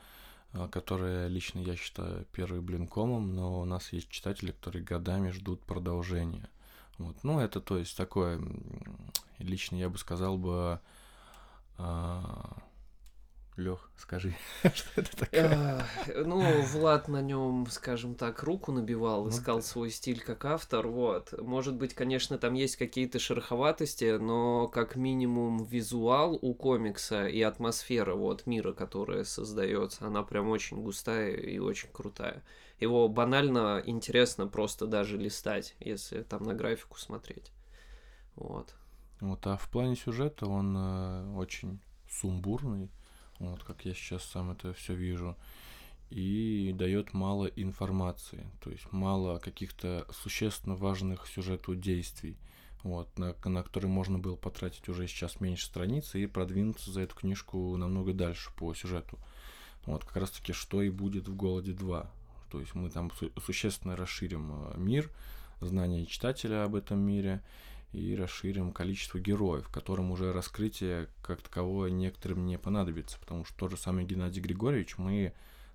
[0.54, 5.62] а, которое лично я считаю первым блинкомом, но у нас есть читатели, которые годами ждут
[5.64, 6.50] продолжения.
[6.98, 7.24] Вот.
[7.24, 8.42] Ну, это, то есть, такое,
[9.40, 10.80] лично я бы сказал бы...
[13.58, 14.36] Лех, скажи,
[14.74, 15.50] что это такое?
[15.52, 15.86] А,
[16.16, 21.34] Ну, Влад на нем, скажем так, руку набивал, Ну искал свой стиль как автор, вот.
[21.42, 28.14] Может быть, конечно, там есть какие-то шероховатости, но как минимум визуал у комикса и атмосфера
[28.14, 32.44] вот мира, которая создается, она прям очень густая и очень крутая.
[32.80, 37.52] Его банально интересно просто даже листать, если там на графику смотреть.
[38.36, 38.76] Вот.
[39.20, 42.90] Вот, а в плане сюжета он э, очень сумбурный,
[43.40, 45.36] вот как я сейчас сам это все вижу,
[46.10, 52.38] и дает мало информации, то есть мало каких-то существенно важных сюжету действий,
[52.84, 57.16] вот, на, на которые можно было потратить уже сейчас меньше страниц и продвинуться за эту
[57.16, 59.18] книжку намного дальше по сюжету.
[59.86, 62.08] Вот как раз таки, что и будет в «Голоде 2».
[62.52, 65.10] То есть мы там су- существенно расширим э, мир,
[65.60, 67.42] знания читателя об этом мире,
[67.94, 73.72] и расширим количество героев, которым уже раскрытие как таковое некоторым не понадобится, потому что тот
[73.72, 75.34] же самый Геннадий Григорьевич, мы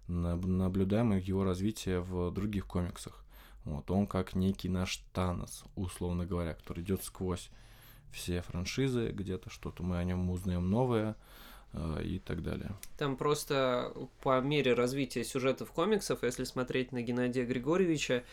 [0.08, 3.24] наб- наблюдаем его развитие в других комиксах.
[3.64, 7.50] Вот, он как некий наш Танос, условно говоря, который идет сквозь
[8.12, 11.16] все франшизы, где-то что-то мы о нем узнаем новое
[11.72, 12.72] э, и так далее.
[12.98, 18.24] Там просто по мере развития сюжетов комиксов, если смотреть на Геннадия Григорьевича,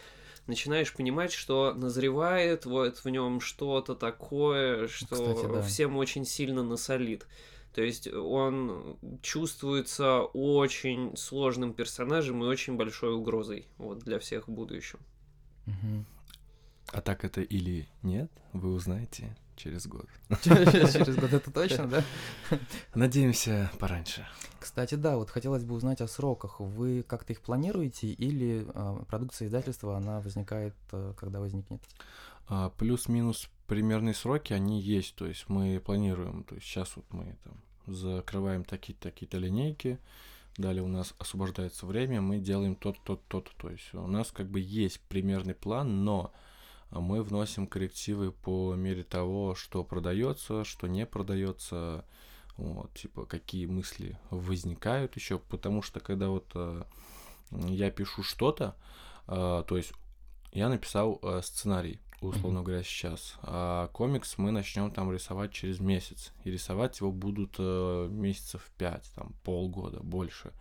[0.49, 5.62] начинаешь понимать, что назревает вот в нем что-то такое, что Кстати, да.
[5.62, 7.27] всем очень сильно насолит.
[7.73, 14.51] То есть он чувствуется очень сложным персонажем и очень большой угрозой вот, для всех в
[14.51, 14.99] будущем.
[15.67, 16.05] Мгм.
[16.91, 20.08] А так это или нет, вы узнаете через год.
[20.43, 22.04] Через год это точно, да?
[22.95, 24.26] Надеемся, пораньше.
[24.60, 26.60] Кстати, да, вот хотелось бы узнать о сроках.
[26.60, 31.82] Вы как-то их планируете или а, продукция издательства, она возникает, а, когда возникнет?
[32.48, 37.38] А, Плюс-минус примерные сроки, они есть, то есть мы планируем, то есть сейчас вот мы
[37.43, 37.62] там
[37.93, 40.00] закрываем такие-то такие линейки,
[40.58, 43.52] далее у нас освобождается время, мы делаем тот, тот, тот.
[43.58, 46.34] То есть у нас как бы есть примерный план, но
[46.91, 52.06] мы вносим коррективы по мере того, что продается, что не продается,
[52.58, 56.84] вот, типа, какие мысли возникают еще, потому что когда вот э,
[57.52, 58.75] я пишу что-то,
[59.28, 59.93] э, то есть
[60.52, 62.63] я написал э, сценарий, условно mm-hmm.
[62.63, 68.08] говоря, сейчас, а комикс мы начнем там рисовать через месяц, и рисовать его будут э,
[68.10, 70.52] месяцев пять, там, полгода, больше.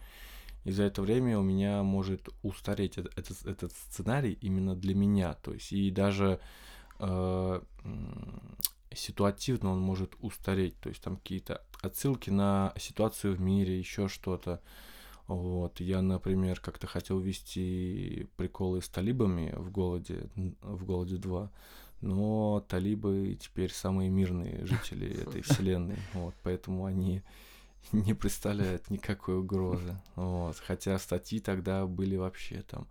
[0.64, 5.34] И за это время у меня может устареть этот, этот, этот сценарий именно для меня,
[5.34, 6.40] то есть и даже
[6.98, 7.60] э,
[8.92, 14.60] ситуативно он может устареть, то есть там какие-то отсылки на ситуацию в мире, еще что-то.
[15.26, 20.30] Вот, я, например, как-то хотел вести приколы с талибами в голоде,
[20.62, 21.50] в голоде 2,
[22.00, 27.22] но талибы теперь самые мирные жители этой вселенной, вот, поэтому они
[27.92, 32.86] не представляют никакой угрозы, вот, хотя статьи тогда были вообще там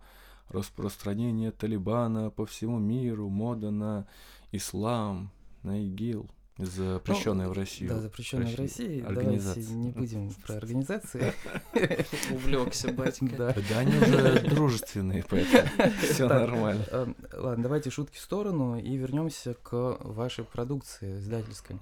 [0.48, 4.06] распространение Талибана по всему миру, мода на
[4.52, 5.30] ислам,
[5.62, 7.86] на ИГИЛ, запрещенная ну, в России.
[7.86, 9.00] Да, запрещенная в России.
[9.00, 11.32] Давайте не будем про организации.
[12.32, 13.26] Увлекся, батька.
[13.36, 13.54] Да.
[13.54, 16.84] да, они уже дружественные, поэтому все нормально.
[16.90, 21.76] Эм, ладно, давайте шутки в сторону и вернемся к вашей продукции издательской.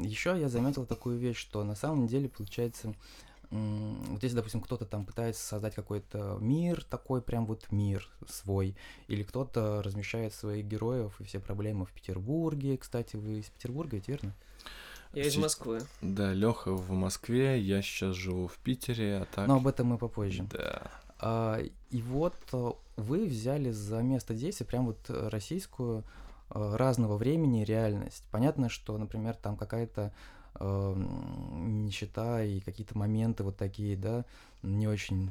[0.00, 2.94] Еще я заметил такую вещь, что на самом деле получается
[3.52, 8.74] вот если, допустим, кто-то там пытается создать какой-то мир, такой прям вот мир свой,
[9.08, 14.08] или кто-то размещает своих героев и все проблемы в Петербурге, кстати, вы из Петербурга, ведь
[14.08, 14.34] верно?
[15.12, 15.82] Я из Москвы.
[16.00, 19.46] Да, Леха в Москве, я сейчас живу в Питере, а так...
[19.46, 20.48] Но об этом мы попозже.
[20.50, 20.90] Да.
[21.18, 26.04] А, и вот э, вы взяли за место действия прям вот российскую
[26.54, 28.24] разного времени реальность.
[28.30, 30.12] Понятно, что, например, там какая-то
[30.60, 34.24] э, нищета и какие-то моменты вот такие, да,
[34.62, 35.30] не очень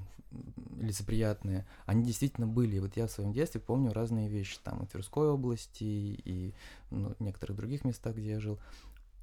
[0.79, 2.79] лицеприятные, они действительно были.
[2.79, 6.53] Вот я в своем детстве помню разные вещи, там, и Тверской области, и
[6.89, 8.59] ну, некоторых других местах, где я жил.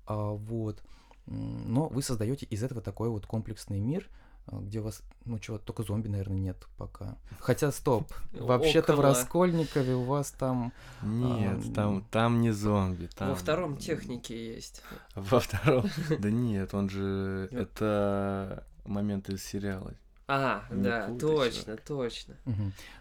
[0.07, 0.83] А, вот.
[1.27, 4.09] Но вы создаете из этого такой вот комплексный мир,
[4.53, 7.17] где у вас, ну чего, только зомби, наверное, нет пока.
[7.41, 10.73] Хотя, стоп, вообще-то в Раскольникове у вас там...
[11.03, 13.09] Нет, а, там, там не зомби.
[13.17, 13.31] Там...
[13.31, 14.83] Во втором технике есть.
[15.15, 15.87] Во втором?
[16.19, 17.49] Да нет, он же...
[17.53, 19.95] Это момент из сериала.
[20.27, 22.37] А, да, точно, точно.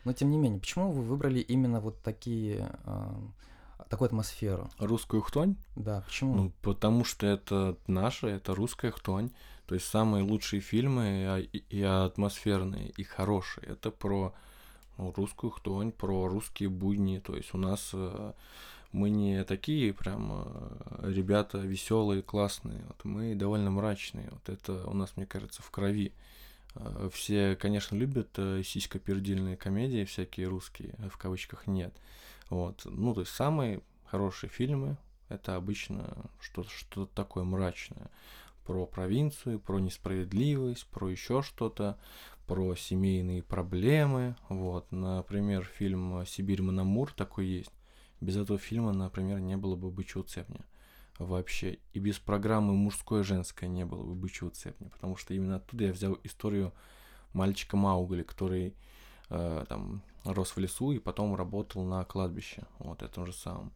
[0.06, 2.70] Но тем не менее, почему вы выбрали именно вот такие
[3.90, 4.70] такую атмосферу.
[4.80, 5.56] Русскую хтонь?
[5.76, 6.36] Да, почему?
[6.36, 9.32] Ну, потому что это наша, это русская хтонь.
[9.68, 13.68] То есть самые лучшие фильмы и, и атмосферные, и хорошие.
[13.68, 14.34] Это про
[14.98, 17.20] русскую хтонь, про русские будни.
[17.20, 18.34] То есть у нас э,
[18.94, 22.82] мы не такие прям э, ребята веселые, классные.
[22.88, 24.30] Вот мы довольно мрачные.
[24.32, 26.14] Вот это у нас, мне кажется, в крови.
[26.76, 31.94] Э, все, конечно, любят сисько-пердильные комедии, всякие русские, в кавычках нет.
[32.50, 32.84] Вот.
[32.86, 34.96] Ну, то есть самые хорошие фильмы
[35.30, 38.10] это обычно что-то что такое мрачное
[38.68, 41.98] про провинцию, про несправедливость, про еще что-то,
[42.48, 44.36] про семейные проблемы.
[44.50, 47.72] Вот, например, фильм «Сибирь Мономур» такой есть.
[48.20, 50.66] Без этого фильма, например, не было бы «Бычьего цепня»
[51.18, 51.80] вообще.
[51.94, 55.94] И без программы «Мужское женское» не было бы «Бычьего цепня», потому что именно оттуда я
[55.94, 56.74] взял историю
[57.32, 58.76] мальчика Маугли, который
[59.30, 63.72] э, там рос в лесу и потом работал на кладбище, вот этом же самом.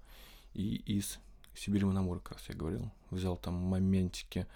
[0.54, 1.18] И из
[1.56, 4.48] Сибирь Мономор, как я говорил, взял там моментики.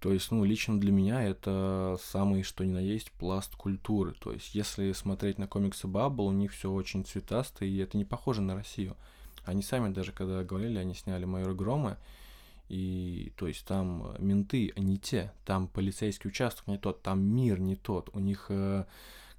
[0.00, 4.12] То есть, ну, лично для меня это самый, что ни на есть, пласт культуры.
[4.12, 8.04] То есть, если смотреть на комиксы Баббл, у них все очень цветасто, и это не
[8.04, 8.96] похоже на Россию.
[9.44, 11.98] Они сами даже, когда говорили, они сняли «Майора Грома»,
[12.68, 17.76] и, то есть, там менты, они те, там полицейский участок не тот, там мир не
[17.76, 18.84] тот, у них э,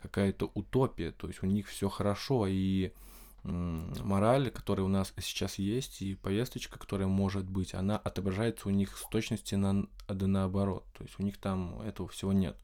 [0.01, 2.91] какая-то утопия, то есть, у них все хорошо, и
[3.43, 8.97] мораль, которая у нас сейчас есть, и повесточка, которая может быть, она отображается у них
[8.97, 10.85] с точности на, да наоборот.
[10.97, 12.57] То есть у них там этого всего нет.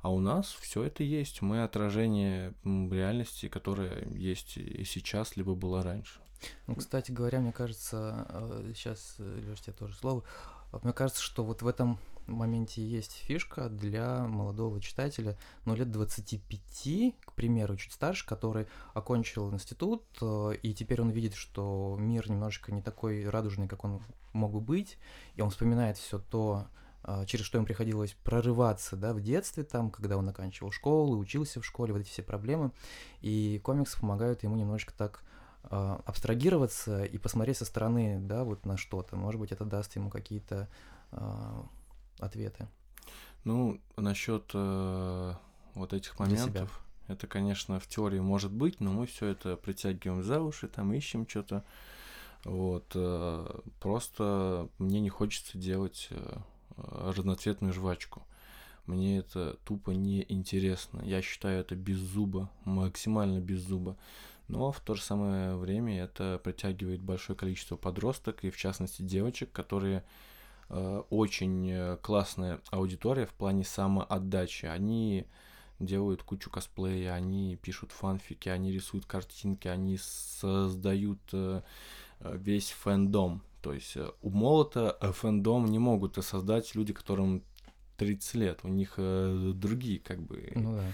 [0.00, 1.42] А у нас все это есть.
[1.42, 6.20] Мы отражение реальности, которая есть и сейчас, либо была раньше.
[6.66, 8.26] Ну, кстати говоря, мне кажется,
[8.74, 10.24] сейчас, э, Леш, тебе тоже слово,
[10.82, 11.98] мне кажется, что вот в этом
[12.34, 19.52] моменте есть фишка для молодого читателя, ну, лет 25, к примеру, чуть старше, который окончил
[19.52, 24.00] институт, э, и теперь он видит, что мир немножечко не такой радужный, как он
[24.32, 24.98] мог бы быть,
[25.34, 26.66] и он вспоминает все то,
[27.04, 31.60] э, через что ему приходилось прорываться, да, в детстве, там, когда он оканчивал школу, учился
[31.60, 32.72] в школе, вот эти все проблемы,
[33.20, 35.22] и комиксы помогают ему немножечко так
[35.64, 39.16] э, абстрагироваться и посмотреть со стороны, да, вот на что-то.
[39.16, 40.68] Может быть, это даст ему какие-то
[42.22, 42.68] ответы?
[43.44, 45.34] Ну, насчет э,
[45.74, 50.40] вот этих моментов, это, конечно, в теории может быть, но мы все это притягиваем за
[50.40, 51.64] уши, там ищем что-то.
[52.44, 52.92] Вот.
[52.94, 56.36] э, Просто мне не хочется делать э,
[56.76, 58.22] разноцветную жвачку.
[58.86, 61.02] Мне это тупо не интересно.
[61.04, 63.96] Я считаю это без зуба, максимально без зуба.
[64.48, 69.52] Но в то же самое время это притягивает большое количество подросток и, в частности, девочек,
[69.52, 70.04] которые
[71.10, 74.66] очень э, классная аудитория в плане самоотдачи.
[74.66, 75.26] Они
[75.78, 81.62] делают кучу косплея, они пишут фанфики, они рисуют картинки, они создают э,
[82.20, 83.42] э, весь фэндом.
[83.60, 87.42] То есть э, у молота э, фэндом не могут э, создать люди, которым
[88.04, 88.60] 30 лет.
[88.64, 90.84] У них э, другие как бы Ну да.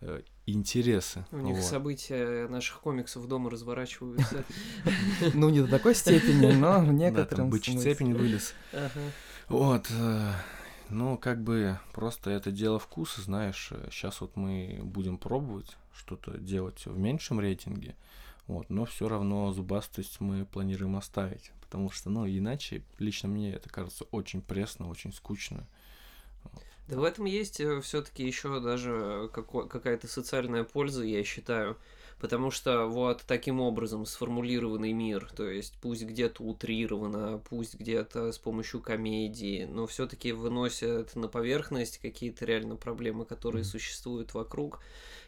[0.00, 1.26] э, интересы.
[1.32, 1.64] У них Вот.
[1.64, 4.44] события наших комиксов дома разворачиваются.
[5.34, 7.80] Ну, не до такой степени, но в некотором смысле.
[7.80, 8.54] цепень вылез.
[9.48, 10.32] Вот, э,
[10.88, 13.72] ну, как бы просто это дело вкуса, знаешь.
[13.90, 17.94] Сейчас вот мы будем пробовать что-то делать в меньшем рейтинге,
[18.46, 23.68] вот, но все равно зубастость мы планируем оставить, потому что, ну, иначе лично мне это
[23.68, 25.66] кажется очень пресно, очень скучно.
[26.88, 31.76] Да в этом есть все-таки еще даже какая-то социальная польза, я считаю.
[32.20, 38.38] Потому что вот таким образом сформулированный мир, то есть пусть где-то утрированно, пусть где-то с
[38.38, 44.80] помощью комедии, но все-таки выносят на поверхность какие-то реально проблемы, которые существуют вокруг.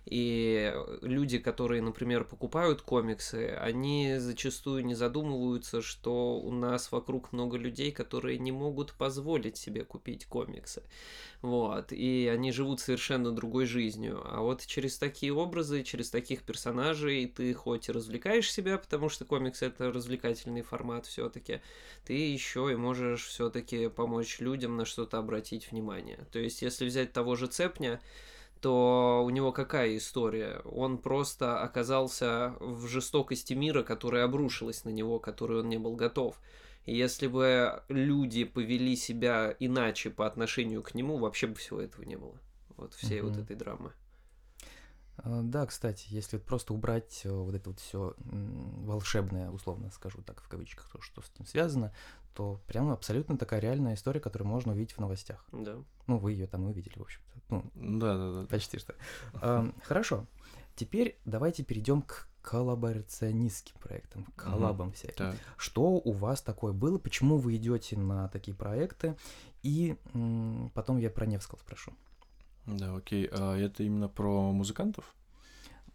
[0.07, 7.57] И люди, которые, например, покупают комиксы, они зачастую не задумываются, что у нас вокруг много
[7.57, 10.85] людей, которые не могут позволить себе купить комиксы.
[11.43, 14.23] Вот, и они живут совершенно другой жизнью.
[14.25, 19.25] А вот через такие образы, через таких персонажей ты хоть и развлекаешь себя, потому что
[19.25, 21.61] комикс это развлекательный формат все-таки,
[22.05, 26.27] ты еще и можешь все-таки помочь людям на что-то обратить внимание.
[26.31, 28.01] То есть, если взять того же цепня,
[28.61, 30.61] то у него какая история?
[30.65, 36.41] Он просто оказался в жестокости мира, которая обрушилась на него, которой он не был готов.
[36.85, 42.05] И если бы люди повели себя иначе по отношению к нему, вообще бы всего этого
[42.05, 42.39] не было.
[42.77, 43.43] Вот всей вот Мгм.
[43.43, 43.93] этой драмы.
[45.19, 50.23] А, Да, кстати, если вот просто убрать э, вот это вот все волшебное, условно скажу
[50.23, 51.93] так, в кавычках, то, что с этим связано,
[52.37, 55.45] то прямо абсолютно такая реальная история, которую можно увидеть в новостях.
[55.53, 55.77] Да.
[56.07, 57.41] Ну, вы ее там увидели, в общем-то.
[57.49, 58.47] Ну, Да-да-да.
[58.47, 58.95] почти что.
[59.85, 60.27] Хорошо.
[60.75, 65.17] Теперь давайте перейдем к коллаборационистским проектам, к коллабам всяким.
[65.17, 65.37] Так.
[65.57, 66.99] Что у вас такое было?
[66.99, 69.17] Почему вы идете на такие проекты?
[69.63, 71.93] И м, потом я про Невского спрошу.
[72.67, 73.29] Да, окей.
[73.33, 75.15] А это именно про музыкантов?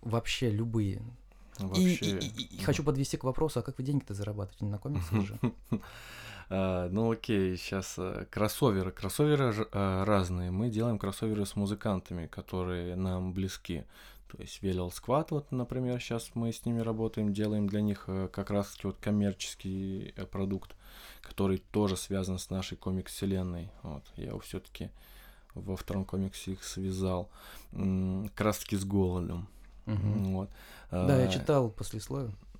[0.02, 1.02] Вообще любые.
[1.60, 2.20] И- Вообще.
[2.20, 4.66] И, и- и хочу подвести к вопросу, а как вы деньги-то зарабатываете?
[4.66, 5.40] Не на комиксах же?
[6.54, 7.98] А, ну окей, сейчас
[8.30, 8.92] кроссоверы.
[8.92, 10.52] Кроссоверы ж- а, разные.
[10.52, 13.86] Мы делаем кроссоверы с музыкантами, которые нам близки.
[14.30, 18.28] То есть Велел Сквад, вот, например, сейчас мы с ними работаем, делаем для них э,
[18.32, 20.76] как раз таки вот коммерческий э, продукт,
[21.22, 23.70] который тоже связан с нашей комикс-вселенной.
[23.84, 24.90] Вот, я его все-таки
[25.54, 27.30] во втором комиксе их связал.
[28.36, 29.48] Таки с голодом.
[29.86, 30.34] Мгм.
[30.34, 30.50] Вот.
[30.92, 32.34] Да, я А, читал послесловие.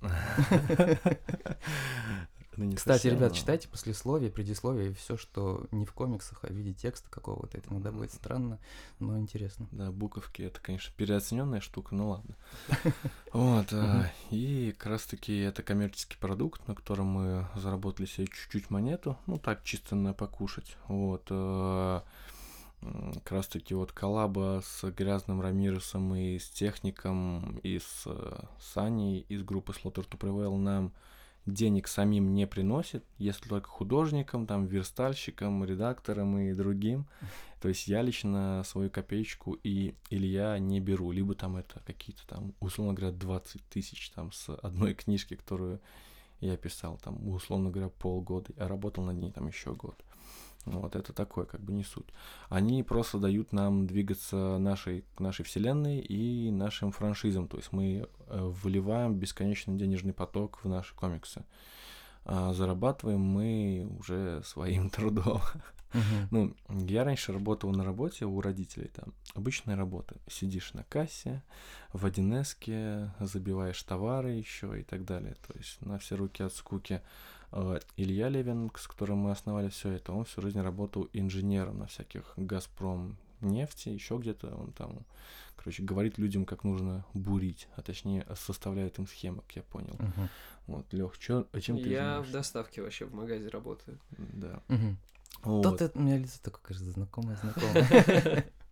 [2.56, 6.72] ну, Кстати, ребят, читайте послесловие, предисловие и все, что не в комиксах, а в виде
[6.72, 7.58] текста какого-то.
[7.58, 8.58] Это иногда будет странно,
[8.98, 9.68] но интересно.
[9.70, 12.34] Да, буковки это, конечно, переоцененная штука, ну ладно.
[13.32, 18.68] Вот, а, и как раз таки это коммерческий продукт, на котором мы заработали себе чуть-чуть
[18.68, 20.76] монету, ну так, чисто на покушать.
[20.88, 22.02] Вот, а,
[23.14, 29.24] как раз таки вот коллаба с Грязным Рамиресом и с Техником, и с э, Саней
[29.28, 30.92] из группы Slaughter to Prevail нам
[31.46, 37.06] денег самим не приносит, если только художникам, там, верстальщикам, редакторам и другим.
[37.60, 41.12] То есть я лично свою копеечку и Илья не беру.
[41.12, 45.80] Либо там это какие-то там, условно говоря, 20 тысяч там с одной книжки, которую
[46.40, 49.96] я писал там, условно говоря, полгода, а работал над ней там еще год.
[50.64, 52.06] Вот, это такое, как бы не суть.
[52.48, 57.48] Они просто дают нам двигаться нашей, нашей вселенной и нашим франшизам.
[57.48, 61.44] То есть мы э, вливаем бесконечный денежный поток в наши комиксы.
[62.24, 65.40] А зарабатываем мы уже своим трудом.
[66.30, 70.16] Ну, я раньше работал на работе у родителей, там, обычная работа.
[70.26, 71.42] Сидишь на кассе,
[71.92, 72.44] в 1
[73.20, 75.36] забиваешь товары еще и так далее.
[75.46, 77.02] То есть на все руки от скуки.
[77.96, 82.32] Илья Левин, с которым мы основали все это, он всю жизнь работал инженером на всяких
[82.36, 85.04] Газпром нефти, еще где-то он там,
[85.56, 89.96] короче, говорит людям, как нужно бурить, а точнее составляет им схемы, как я понял.
[89.98, 90.28] Мгм.
[90.66, 93.98] Вот, Лех, чё, а чем ты Я в доставке вообще в магазе работаю.
[94.18, 94.62] Да.
[94.68, 94.96] Мгм.
[95.42, 95.62] Вот.
[95.62, 98.46] Тот это, у меня лицо такое, кажется, знакомое, знакомое.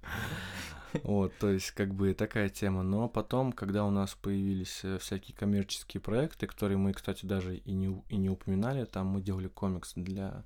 [1.04, 2.82] Вот, то есть как бы такая тема.
[2.82, 7.72] Но потом, когда у нас появились э, всякие коммерческие проекты, которые мы, кстати, даже и
[7.72, 10.44] не, и не упоминали, там мы делали комикс для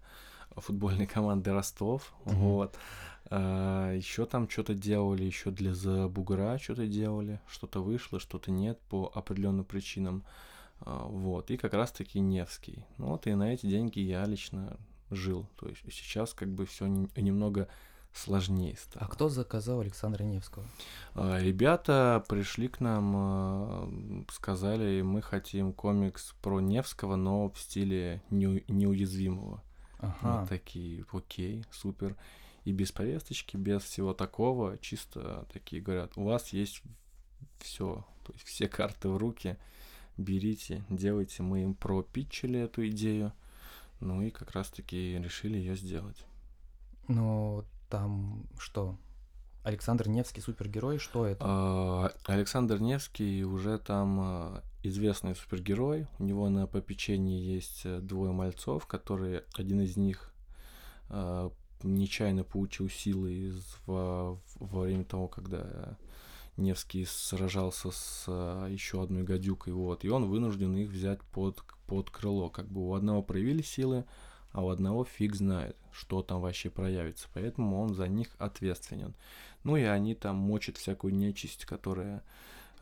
[0.57, 2.35] футбольной команды Ростов, mm-hmm.
[2.35, 2.77] вот.
[3.31, 8.81] А, еще там что-то делали, еще для за бугра что-то делали, что-то вышло, что-то нет
[8.89, 10.25] по определенным причинам.
[10.81, 12.85] А, вот, и как раз-таки Невский.
[12.99, 14.77] Ну вот, и на эти деньги я лично
[15.11, 15.47] жил.
[15.57, 17.69] То есть сейчас как бы все немного
[18.15, 19.07] сложнее стало.
[19.07, 20.65] А кто заказал Александра Невского?
[21.15, 29.63] А, ребята пришли к нам, сказали, мы хотим комикс про Невского, но в стиле неуязвимого.
[29.99, 30.41] Ага.
[30.41, 32.17] Вот такие, окей, супер.
[32.65, 36.83] И без повесточки, без всего такого, чисто такие говорят, у вас есть
[37.59, 39.59] все, то есть все карты в руки,
[40.17, 41.43] берите, делайте.
[41.43, 43.33] Мы им пропитчили эту идею,
[44.01, 46.25] ну и как раз-таки решили ее сделать.
[47.07, 48.99] Ну, там что?
[49.65, 51.43] Александр Невский супергерой, что это?
[51.43, 56.07] А, Александр Невский уже там а, известный супергерой.
[56.19, 60.35] У него на попечении есть э, двое мальцов, которые один из них
[61.09, 61.51] а,
[61.83, 63.55] нечаянно получил силы
[63.87, 65.97] во, во время того, когда
[66.59, 68.31] Невский сражался с
[68.69, 72.51] еще одной гадюкой, вот, и он вынужден их взять под, под крыло.
[72.51, 74.05] Как бы у одного проявили силы,
[74.55, 79.15] а у одного фиг знает, что там вообще проявится, поэтому он за них ответственен.
[79.65, 82.23] Ну и они там мочат всякую нечисть, которая,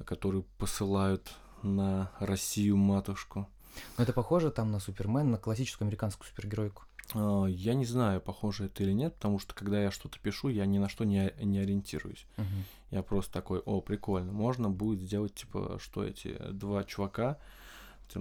[0.05, 3.49] которую посылают на Россию матушку.
[3.97, 6.83] Но это похоже там на Супермен, на классическую американскую супергеройку?
[7.15, 10.67] А, я не знаю, похоже это или нет, потому что когда я что-то пишу, я
[10.67, 12.27] ни на что не, не ориентируюсь.
[12.37, 12.45] Uh-huh.
[12.91, 17.39] Я просто такой, о, прикольно, можно будет сделать, типа, что эти два чувака,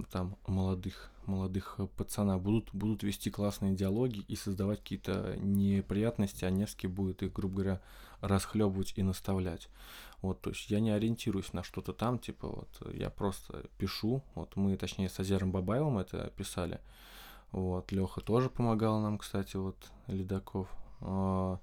[0.10, 6.88] там молодых, молодых пацана будут, будут вести классные диалоги и создавать какие-то неприятности, а Невский
[6.88, 7.82] будет их, грубо говоря,
[8.22, 9.70] расхлебывать и наставлять.
[10.22, 14.24] Вот, то есть я не ориентируюсь на что-то там, типа вот я просто пишу.
[14.36, 16.80] Вот мы, точнее, с Азером Бабаевым это писали.
[17.52, 19.76] Вот, Леха тоже помогал нам, кстати, вот,
[20.08, 20.70] Ледаков.
[21.02, 21.60] А,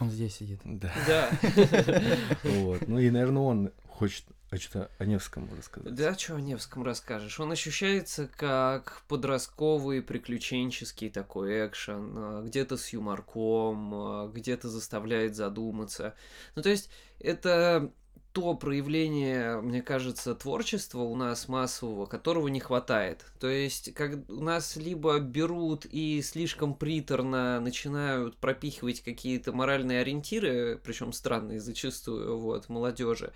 [0.00, 0.60] он здесь сидит.
[0.64, 0.92] Да.
[1.06, 1.30] Да.
[2.44, 2.86] Вот.
[2.86, 5.94] Ну и, наверное, он хочет а что-то о Невском рассказать.
[5.94, 7.38] Да, что о Невском расскажешь?
[7.38, 16.14] Он ощущается как подростковый, приключенческий такой экшен, а, где-то с юморком, а, где-то заставляет задуматься.
[16.54, 16.90] Ну, то есть,
[17.20, 17.92] это
[18.32, 23.24] то проявление, мне кажется, творчества у нас массового, которого не хватает.
[23.40, 30.80] То есть, как у нас либо берут и слишком приторно начинают пропихивать какие-то моральные ориентиры,
[30.82, 33.32] причем странные зачастую, вот, молодежи,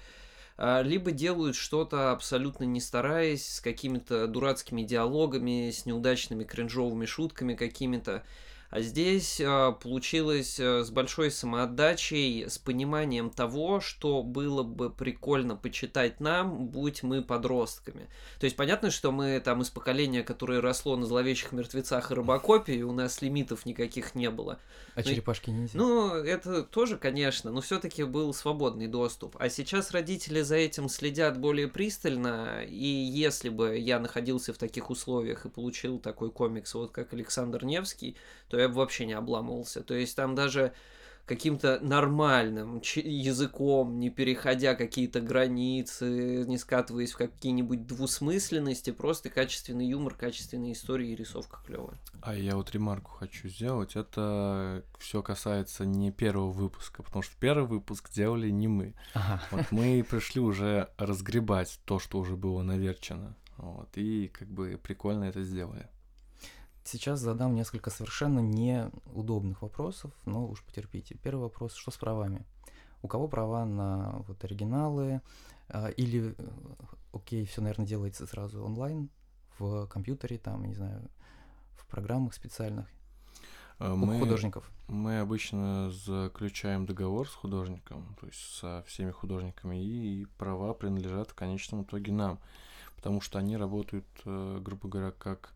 [0.59, 8.23] либо делают что-то абсолютно не стараясь, с какими-то дурацкими диалогами, с неудачными кринжовыми шутками какими-то.
[8.73, 15.57] А здесь э, получилось э, с большой самоотдачей, с пониманием того, что было бы прикольно
[15.57, 18.09] почитать нам, будь мы подростками.
[18.41, 22.73] То есть понятно, что мы там из поколения, которое росло на зловещих мертвецах и рыбакопе,
[22.73, 24.59] и у нас лимитов никаких не было.
[24.95, 25.77] А ну, черепашки ниндзя?
[25.77, 29.37] Ну, это тоже, конечно, но все-таки был свободный доступ.
[29.39, 34.89] А сейчас родители за этим следят более пристально, и если бы я находился в таких
[34.89, 38.17] условиях и получил такой комикс, вот как Александр Невский,
[38.49, 39.83] то я бы вообще не обламывался.
[39.83, 40.73] То есть там даже
[41.27, 50.15] каким-то нормальным языком, не переходя какие-то границы, не скатываясь в какие-нибудь двусмысленности, просто качественный юмор,
[50.15, 51.99] качественные истории и рисовка клевая.
[52.23, 53.95] А я вот ремарку хочу сделать.
[53.95, 58.95] Это все касается не первого выпуска, потому что первый выпуск делали не мы.
[59.15, 59.43] Ага.
[59.53, 63.37] Вот мы пришли уже разгребать то, что уже было наверчено.
[63.59, 65.89] Вот, и как бы прикольно это сделали.
[66.85, 71.17] Сейчас задам несколько совершенно неудобных вопросов, но уж потерпите.
[71.23, 72.45] Первый вопрос, что с правами?
[73.03, 75.21] У кого права на вот оригиналы?
[75.69, 76.51] А, или, э,
[77.13, 79.11] окей, все, наверное, делается сразу онлайн,
[79.59, 81.09] в компьютере, там, не знаю,
[81.77, 82.87] в программах специальных?
[83.79, 84.71] А, мы, художников.
[84.89, 91.35] Мы обычно заключаем договор с художником, то есть со всеми художниками, и права принадлежат в
[91.35, 92.39] конечном итоге нам,
[92.97, 95.55] потому что они работают, э, грубо говоря, как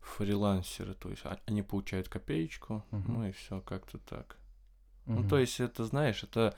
[0.00, 3.02] фрилансеры, то есть а, они получают копеечку, uh-huh.
[3.08, 4.36] ну и все как-то так.
[5.06, 5.20] Uh-huh.
[5.22, 6.56] Ну, то есть это, знаешь, это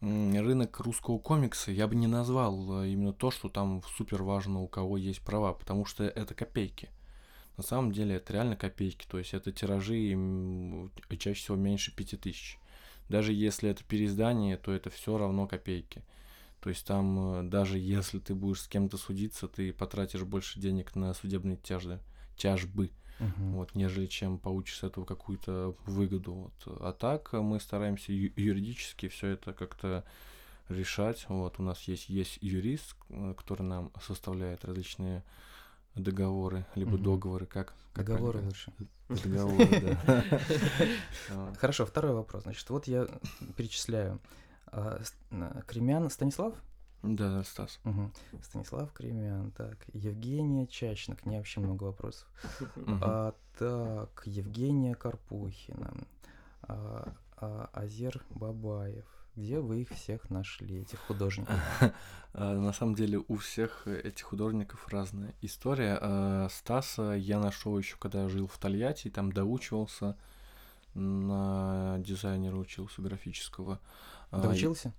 [0.00, 4.68] рынок русского комикса, я бы не назвал э, именно то, что там супер важно, у
[4.68, 6.90] кого есть права, потому что это копейки.
[7.56, 10.10] На самом деле это реально копейки, то есть это тиражи
[11.18, 12.58] чаще всего меньше пяти тысяч.
[13.08, 16.02] Даже если это переиздание, то это все равно копейки.
[16.60, 20.96] То есть там э, даже если ты будешь с кем-то судиться, ты потратишь больше денег
[20.96, 21.58] на судебные
[22.36, 23.52] тяжбы Мгм.
[23.52, 26.32] вот, нежели чем получишь с этого какую-то выгоду.
[26.34, 26.78] Вот.
[26.80, 30.04] А так мы стараемся ю- юридически все это как-то
[30.68, 31.24] решать.
[31.28, 35.22] Вот, у нас есть, есть юрист, э, который нам составляет различные
[35.94, 37.02] договоры, либо Мгм.
[37.04, 37.74] договоры, как?
[37.92, 38.72] как Договоры правильно лучше.
[39.08, 40.24] Договоры, да.
[41.60, 42.42] Хорошо, второй вопрос.
[42.42, 43.06] Значит, вот я
[43.56, 44.18] перечисляю.
[44.66, 45.00] А,
[45.68, 46.54] Кремян Станислав?
[47.04, 47.80] Да, да, Стас.
[47.84, 48.12] Мгм.
[48.42, 49.50] Станислав Кремян.
[49.52, 51.16] Так, Евгения Чачина.
[51.16, 52.26] К ней вообще много вопросов.
[53.02, 55.92] А, так, Евгения Карпухина.
[56.62, 59.04] А, а, Азер Бабаев.
[59.36, 61.54] Где вы их всех нашли, этих художников?
[62.36, 65.96] А, На самом деле у всех этих художников разная история.
[66.00, 70.16] А, Стаса я нашел еще, когда жил в Тольятти, там доучивался
[70.94, 73.80] на дизайнера учился графического.
[74.30, 74.92] А, Доучился?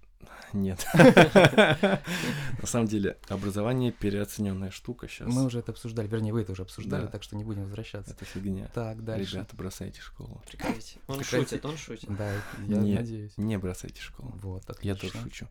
[0.53, 0.85] Нет.
[0.93, 1.99] На
[2.65, 5.27] самом деле образование переоцененная штука сейчас.
[5.27, 6.07] Мы уже это обсуждали.
[6.07, 7.07] Вернее, вы это уже обсуждали, Да.
[7.07, 8.11] так что не будем возвращаться.
[8.13, 8.69] Это фигня.
[8.73, 9.35] Так, дальше.
[9.35, 10.41] Ребята, бросайте школу.
[10.47, 10.99] Прекратите.
[11.07, 12.15] Он шутит, он шутит.
[12.15, 12.41] Да, я
[12.77, 13.33] Не- надеюсь.
[13.37, 14.31] Не бросайте школу.
[14.41, 15.19] Вот, Я отлично.
[15.21, 15.47] тоже шучу.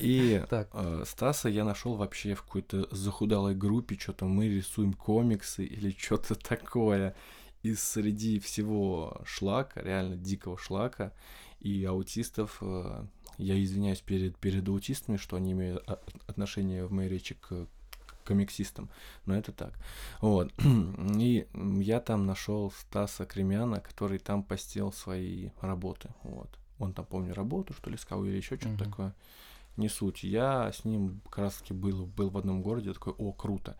[0.00, 5.90] И э, Стаса я нашел вообще в какой-то захудалой группе, что-то мы рисуем комиксы или
[5.98, 7.14] что-то такое.
[7.62, 11.12] И среди всего шлака, реально дикого шлака,
[11.60, 13.06] и аутистов, э,
[13.38, 15.88] я извиняюсь перед, перед аутистами, что они имеют
[16.26, 17.66] отношение в моей речи к
[18.24, 18.88] комиксистам,
[19.26, 19.74] но это так.
[20.20, 20.52] Вот.
[21.18, 21.46] И
[21.80, 26.08] я там нашел Стаса Кремяна, который там постил свои работы.
[26.22, 26.48] Вот.
[26.78, 28.78] Он там, помню, работу, что ли, искал или еще что-то Мгм.
[28.78, 29.14] такое.
[29.76, 30.22] Не суть.
[30.24, 33.76] Я с ним как раз таки был, был в одном городе, такой, о, круто.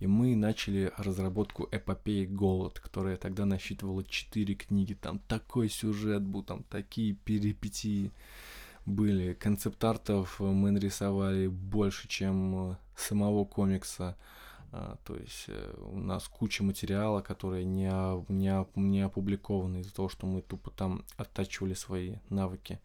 [0.00, 4.94] И мы начали разработку эпопеи «Голод», которая тогда насчитывала четыре книги.
[4.94, 8.10] Там такой сюжет был, там такие перипетии
[8.86, 9.34] были.
[9.34, 14.16] Концепт-артов мы нарисовали больше, чем э, самого комикса.
[14.72, 17.90] А, то есть э, у нас куча материала, который не,
[18.32, 22.80] не, не опубликованы из-за того, что мы тупо там оттачивали свои навыки.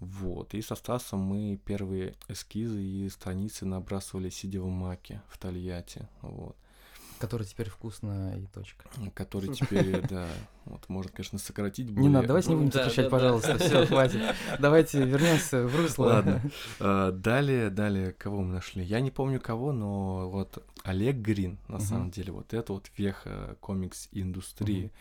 [0.00, 0.54] Вот.
[0.54, 6.08] И со Стасом мы первые эскизы и страницы набрасывали, сидя в маке в Тольятти.
[6.20, 6.56] Вот.
[7.24, 8.84] Который теперь вкусно и точка.
[9.14, 10.26] Который теперь, да,
[10.64, 11.86] вот можно, конечно, сократить.
[11.88, 13.10] Не более- надо, давайте не будем сокращать, да, да.
[13.10, 13.58] пожалуйста.
[13.58, 14.20] Все, хватит.
[14.58, 16.04] Давайте вернемся в русло.
[16.06, 16.40] Ладно.
[16.80, 18.84] А, Далее, далее, кого мы нашли?
[18.84, 23.56] Я не помню кого, но вот Олег Грин, на самом деле, вот это вот веха
[23.60, 24.92] комикс-индустрии.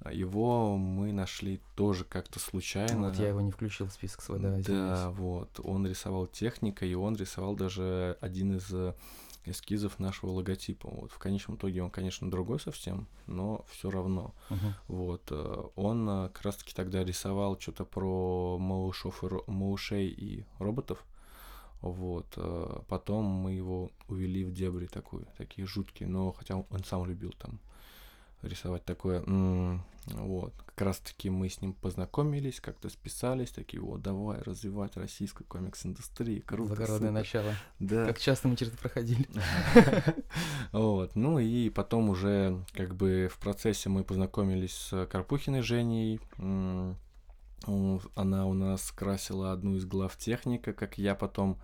[0.00, 3.08] А Его мы нашли тоже как-то случайно.
[3.08, 5.58] Вот я его не включил в список свой, да, Да, вот.
[5.64, 8.94] Он рисовал техника, и он рисовал даже один из э,
[9.50, 10.88] эскизов нашего логотипа.
[10.90, 11.12] Вот.
[11.12, 14.34] В конечном итоге он, конечно, другой совсем, но все равно.
[14.50, 14.74] Мгм.
[14.88, 15.22] Вот.
[15.30, 21.04] э, Он э, как раз-таки тогда рисовал что-то про малышов и малышей и роботов.
[21.80, 22.26] Вот.
[22.36, 27.32] э, Потом мы его увели в дебри такую, такие жуткие, но хотя он сам любил
[27.38, 27.60] там
[28.42, 29.22] рисовать такое.
[30.06, 30.54] Вот.
[30.64, 36.42] Как раз таки мы с ним познакомились, как-то списались, такие, вот, давай развивать российскую комикс-индустрию.
[36.46, 37.12] Круто, Благородное супер».
[37.12, 37.54] начало.
[37.78, 38.06] Да.
[38.06, 39.26] Как часто мы через это проходили.
[40.72, 46.20] Вот, ну и потом уже как бы в процессе мы познакомились с Карпухиной Женей.
[46.38, 51.58] Она у нас красила одну из глав техника, как я потом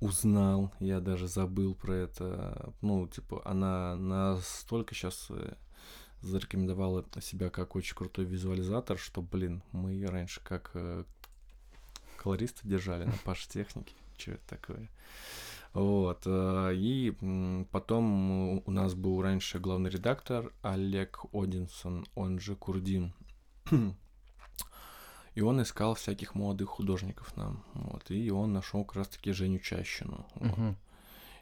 [0.00, 2.72] узнал, я даже забыл про это.
[2.80, 5.30] Ну, типа, она настолько сейчас
[6.22, 11.04] зарекомендовала себя как очень крутой визуализатор, что, блин, мы раньше как э,
[12.16, 13.94] колористы держали на паш технике.
[14.18, 14.88] Что это такое?
[15.74, 16.22] Вот.
[16.26, 23.12] э, И потом у нас был раньше главный редактор Олег Одинсон, он же Курдин.
[25.34, 27.62] И он искал всяких молодых художников нам.
[27.74, 28.10] Вот.
[28.10, 30.26] И он нашел как раз таки Женю Чащину.
[30.36, 30.56] вот.
[30.56, 30.76] Мгм.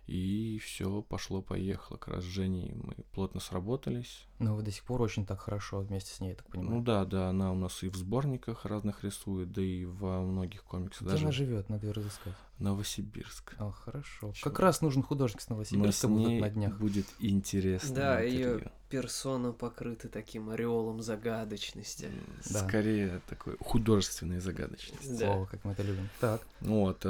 [0.06, 1.96] И все пошло-поехало.
[1.96, 4.26] Как раз с Женей мы плотно сработались.
[4.38, 6.82] Но вы до сих пор очень так хорошо вместе с ней, я так Ну понимаю.
[6.82, 11.02] да, да, она у нас и в сборниках разных рисует, да и во многих комиксах.
[11.02, 12.34] Где Даже она живет, надо ее разыскать.
[12.58, 13.54] Новосибирск.
[13.58, 14.32] А, хорошо.
[14.32, 14.44] Чё?
[14.44, 16.78] Как раз нужен художник с Но Новосибирска с будут ней на днях.
[16.78, 17.94] будет интересно.
[17.94, 22.10] Да, ее персона покрыта таким ореолом загадочности.
[22.50, 22.68] Да.
[22.68, 25.08] Скорее такой художественной загадочности.
[25.18, 25.26] Да.
[25.32, 26.08] Слово, как мы это любим.
[26.20, 26.42] Так.
[26.60, 27.04] Вот.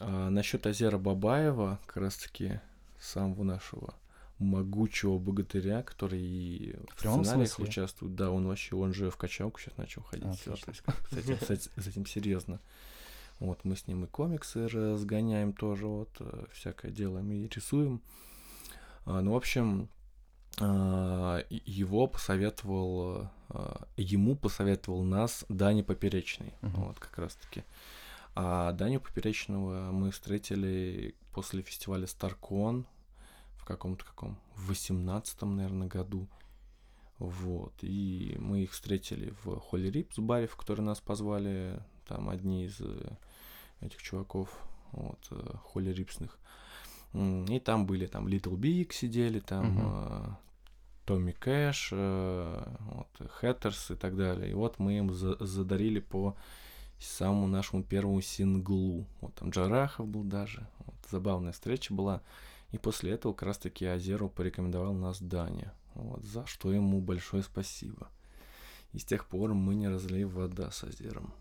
[0.00, 2.60] А, а насчет Азера Бабаева, как раз таки
[3.00, 3.94] самого нашего
[4.38, 7.64] могучего богатыря, который и в, В сценариях смысле?
[7.64, 8.14] участвует.
[8.16, 10.26] Да, он вообще, он же в качалку сейчас начал ходить.
[10.46, 10.74] Отлично.
[11.10, 12.60] то есть с этим, с с этим серьезно.
[13.40, 18.00] Вот, мы с ним и комиксы разгоняем тоже, вот, э, всякое делаем и рисуем.
[19.06, 19.88] А, ну, в общем,
[20.60, 26.84] а, его посоветовал, а, ему посоветовал нас Дани Поперечный, Мгм.
[26.84, 27.64] вот, как раз-таки.
[28.34, 32.86] А Даню Поперечного мы встретили после фестиваля Старкон
[33.56, 36.28] в каком-то каком, в 18 наверное, году.
[37.18, 37.72] Вот.
[37.82, 41.80] И мы их встретили в Холли Рипс баре, в который нас позвали.
[42.06, 43.16] Там одни из э,
[43.80, 44.50] этих чуваков,
[44.92, 46.38] вот, э, Холли Рипсных.
[47.14, 50.34] И там были там Little Big сидели, там э,
[51.06, 54.50] Томми Кэш, вот, Хэттерс и так далее.
[54.50, 56.36] И вот мы им за- задарили по
[57.04, 59.06] самому нашему первому синглу.
[59.20, 60.66] Вот там Джарахов был даже.
[60.78, 62.22] Вот, забавная встреча была.
[62.72, 65.72] И после этого как раз таки Азеру порекомендовал нас Даня.
[65.94, 68.08] Вот, за что ему большое спасибо.
[68.92, 71.32] И с тех пор мы не разлили вода с Азером.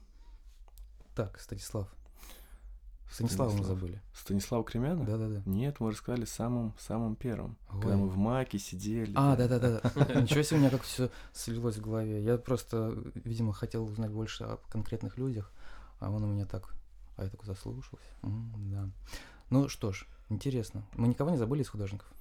[1.16, 1.88] Так, Станислав.
[3.14, 4.02] Станислава мы забыли.
[4.16, 5.06] Станислав Кремяна?
[5.06, 5.44] Да-да-да.
[5.46, 7.58] Нет, мы рассказали самым, самым первым.
[7.70, 7.98] Когда Ой.
[7.98, 9.12] мы в маке сидели.
[9.16, 9.82] А, да-да-да.
[10.22, 12.24] Ничего себе, у меня как все слилось в голове.
[12.24, 15.52] Я просто, видимо, хотел узнать больше о конкретных людях,
[16.00, 16.74] а он у меня так,
[17.18, 18.04] а я такой заслушался.
[18.24, 18.90] М, Да.
[19.52, 20.84] Ну что ж, интересно.
[20.96, 22.12] Мы никого не забыли из художников?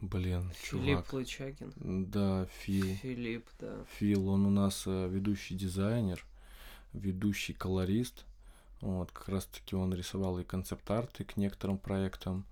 [0.00, 1.12] Блин, Филипп чувак.
[1.12, 1.72] Лычагин.
[2.10, 2.94] Да, Фил.
[2.96, 3.84] Филипп, да.
[3.98, 6.24] Фил, он у нас э, ведущий дизайнер,
[6.92, 8.24] ведущий колорист.
[8.80, 12.44] Вот, как раз таки он рисовал и концепт-арты к некоторым проектам.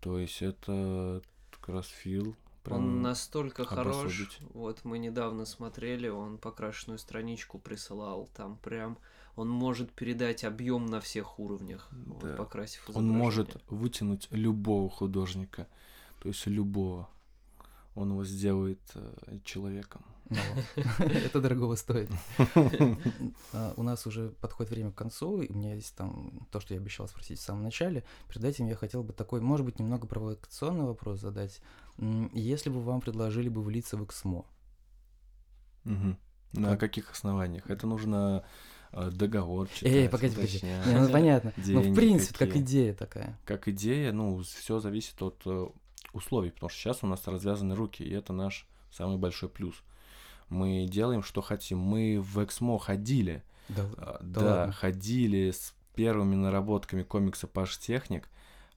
[0.00, 2.36] То есть это как раз Фил.
[2.64, 4.28] Прям Он настолько хорош.
[4.52, 8.28] Вот мы недавно смотрели, он покрашенную страничку присылал.
[8.34, 8.98] Там прям
[9.36, 12.36] он может передать объем на всех уровнях, вот, Да.
[12.36, 15.66] покрасив Он может вытянуть любого художника,
[16.20, 17.08] то есть любого.
[17.94, 20.04] Он его сделает э, человеком.
[20.28, 20.38] Ну,
[20.98, 22.10] Это дорогого стоит.
[23.52, 26.74] А, У нас уже подходит время к концу, и у меня есть там то, что
[26.74, 28.04] я обещал спросить в самом начале.
[28.28, 31.60] Перед этим я хотел бы такой, может быть, немного провокационный вопрос задать.
[32.32, 34.44] Если бы вам предложили бы влиться в ЭКСМО.
[36.52, 36.80] На Как?
[36.80, 37.68] каких основаниях?
[37.70, 38.44] Это нужно
[38.92, 40.60] э, договор читать, Эй, погоди, погоди.
[40.62, 41.52] Не, ну понятно.
[41.56, 43.38] Но в принципе, как идея такая.
[43.44, 45.68] Как идея, ну, все зависит от э,
[46.12, 49.74] условий, потому что сейчас у нас развязаны руки, и это наш самый большой плюс.
[50.48, 51.78] Мы делаем, что хотим.
[51.78, 54.72] Мы в Эксмо ходили, Да, а, Да да, ладно?
[54.72, 58.28] ходили с первыми наработками комикса Паш Техник.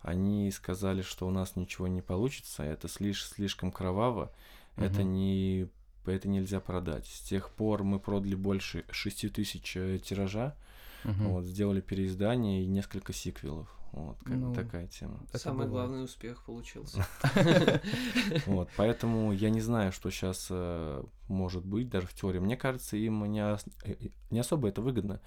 [0.01, 4.31] Они сказали, что у нас ничего не получится, это слиш- слишком кроваво,
[4.75, 5.13] это Мгм.
[5.13, 5.67] не
[6.05, 7.07] это нельзя продать.
[7.07, 10.53] С тех пор мы продали больше 6 тысяч э, тиража,
[11.05, 11.29] Мгм.
[11.29, 13.73] вот, сделали переиздание и несколько сиквелов.
[13.93, 15.19] Вот, как бы Ну, такая тема.
[15.33, 15.71] Самый бывает.
[15.71, 17.05] главный успех получился.
[18.45, 20.51] Вот, поэтому я не знаю, что сейчас
[21.27, 22.39] может быть, даже в теории.
[22.39, 23.95] Мне кажется, им не, э, э,
[24.29, 25.19] не особо это выгодно.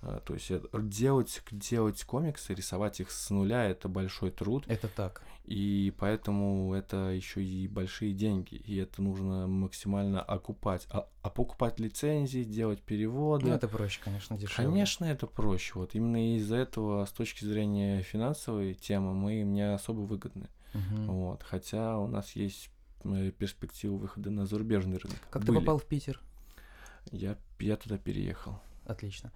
[0.00, 5.22] А, То есть делать, делать комиксы, рисовать их с нуля это большой труд, Это так.
[5.44, 10.86] и поэтому это еще и большие деньги, и это нужно максимально окупать.
[10.90, 13.46] А, а покупать лицензии, делать переводы.
[13.46, 14.70] Ну, это проще, конечно, дешевле.
[14.70, 15.72] Конечно, это проще.
[15.74, 20.48] Вот именно из-за этого, с точки зрения финансовой темы, мы им не особо выгодны.
[20.74, 21.06] Мгм.
[21.06, 21.42] Вот.
[21.42, 22.70] Хотя у нас есть
[23.02, 25.18] э, перспективы выхода на зарубежный рынок.
[25.30, 25.58] Как ты Были.
[25.58, 26.20] попал в Питер?
[27.10, 28.60] Я, я туда переехал.
[28.84, 29.32] Отлично.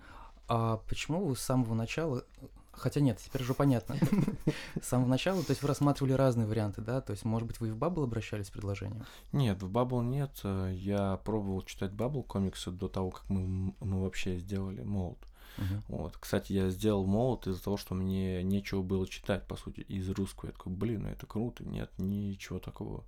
[0.48, 2.24] А почему вы с самого начала...
[2.72, 3.96] Хотя нет, теперь уже понятно.
[4.80, 7.02] С самого начала, то есть вы рассматривали разные варианты, да?
[7.02, 9.04] То есть, может быть, вы и в Бабл обращались с предложением?
[9.30, 10.40] Нет, в Бабл нет.
[10.42, 15.18] Э, Я пробовал читать Бабл комиксы до того, как мы, мы вообще сделали молот.
[15.58, 15.82] Мгм.
[15.88, 16.16] Вот.
[16.16, 20.48] Кстати, я сделал молот из-за того, что мне нечего было читать, по сути, из русского.
[20.48, 21.64] Я такой, блин, ну это круто.
[21.64, 23.04] Нет, ничего такого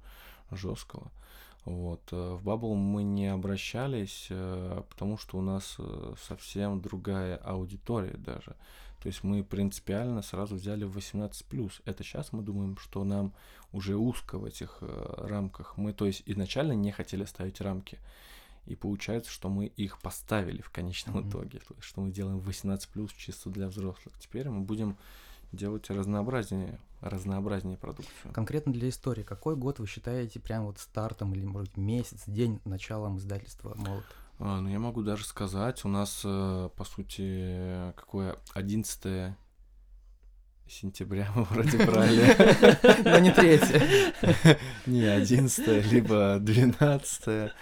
[0.50, 1.10] жесткого.
[1.64, 2.02] Вот.
[2.12, 8.16] э, В Бабл мы не обращались, э, потому что у нас э, совсем другая аудитория
[8.16, 8.54] даже.
[9.00, 11.82] То есть мы принципиально сразу взяли в 18+.
[11.84, 13.32] Это сейчас мы думаем, что нам
[13.72, 14.78] уже узко в этих
[15.18, 15.76] рамках.
[15.76, 17.98] Мы, то есть, изначально не хотели ставить рамки.
[18.66, 21.28] И получается, что мы их поставили в конечном Мгм.
[21.28, 21.58] итоге.
[21.58, 24.14] То есть, что мы делаем 18 чисто для взрослых.
[24.18, 24.96] Теперь мы будем
[25.54, 28.32] делать разнообразнее, разнообразнее продукцию.
[28.32, 32.60] Конкретно для истории, какой год вы считаете прям вот стартом или, может быть, месяц, день
[32.64, 34.04] началом издательства «Молот»?
[34.38, 39.34] А, ну, я могу даже сказать, у нас, э, по сути, какое 11
[40.68, 43.04] сентября мы вроде брали.
[43.04, 44.12] Но не третье.
[44.86, 47.52] Не, 11 либо 12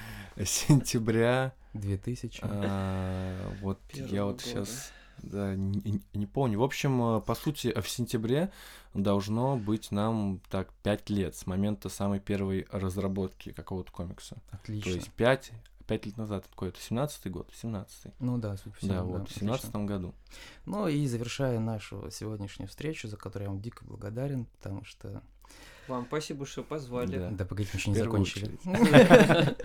[0.45, 1.53] сентября.
[1.75, 2.41] 2000.
[2.43, 6.59] А, Вот я вот сейчас да, не, не- помню.
[6.59, 8.51] В общем, э, по сути, в сентябре
[8.95, 14.37] должно быть нам так 5 лет с момента самой первой разработки какого-то комикса.
[14.51, 14.91] То Отлично.
[14.91, 15.53] есть 5,
[15.87, 18.13] 5 лет назад, какой это, 17-й год, 17-й.
[18.19, 19.41] Ну да, судя по всему, Да, вот, в отлично.
[19.59, 20.15] 17 году.
[20.67, 25.23] Ну и завершая нашу сегодняшнюю встречу, за которую я вам дико благодарен, потому что...
[25.89, 27.19] Вам спасибо, что позвали.
[27.19, 27.31] Да.
[27.31, 28.51] Да, погодите, мы еще не закончили.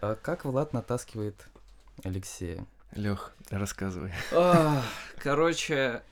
[0.00, 1.48] А Как Влад натаскивает
[2.04, 2.66] Алексея?
[2.94, 4.12] Лех, рассказывай.
[5.18, 6.02] Короче,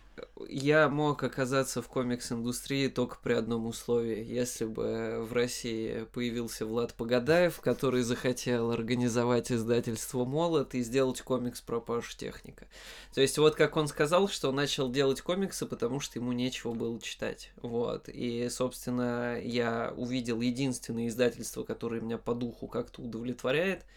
[0.49, 4.25] я мог оказаться в комикс-индустрии только при одном условии.
[4.25, 11.61] Если бы в России появился Влад Погадаев, который захотел организовать издательство «Молот» и сделать комикс
[11.61, 12.67] про Пашу Техника.
[13.15, 17.01] То есть вот как он сказал, что начал делать комиксы, потому что ему нечего было
[17.01, 17.53] читать.
[17.63, 18.09] Вот.
[18.09, 23.85] И, собственно, я увидел единственное издательство, которое меня по духу как-то удовлетворяет–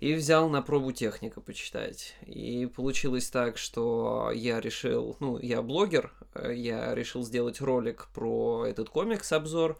[0.00, 2.14] и взял на пробу техника почитать.
[2.26, 8.66] И получилось так, что я решил, ну, я блогер, э, я решил сделать ролик про
[8.66, 9.78] этот комикс-обзор,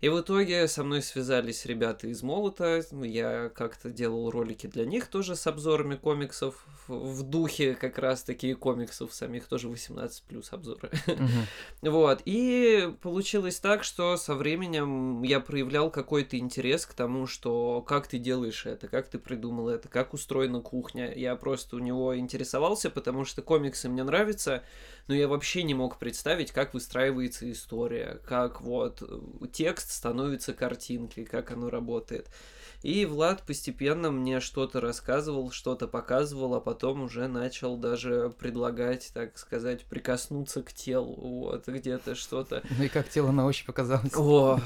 [0.00, 2.82] и в итоге со мной связались ребята из Молота.
[2.92, 6.66] Я как-то делал ролики для них тоже с обзорами комиксов.
[6.86, 10.90] В духе как раз таки комиксов самих тоже 18 плюс обзоры.
[11.82, 12.20] Вот.
[12.24, 18.18] И получилось так, что со временем я проявлял какой-то интерес к тому, что как ты
[18.18, 21.12] делаешь это, как ты придумал это, как устроена кухня.
[21.14, 24.62] Я просто у него интересовался, потому что комиксы мне нравятся
[25.08, 31.24] но я вообще не мог представить, как выстраивается история, как вот э, текст становится картинкой,
[31.24, 32.28] как оно работает.
[32.82, 39.36] И Влад постепенно мне что-то рассказывал, что-то показывал, а потом уже начал даже предлагать, так
[39.38, 42.62] сказать, прикоснуться к телу, вот, где-то что-то.
[42.78, 44.14] Ну и как тело на ощупь оказалось?
[44.14, 44.60] О,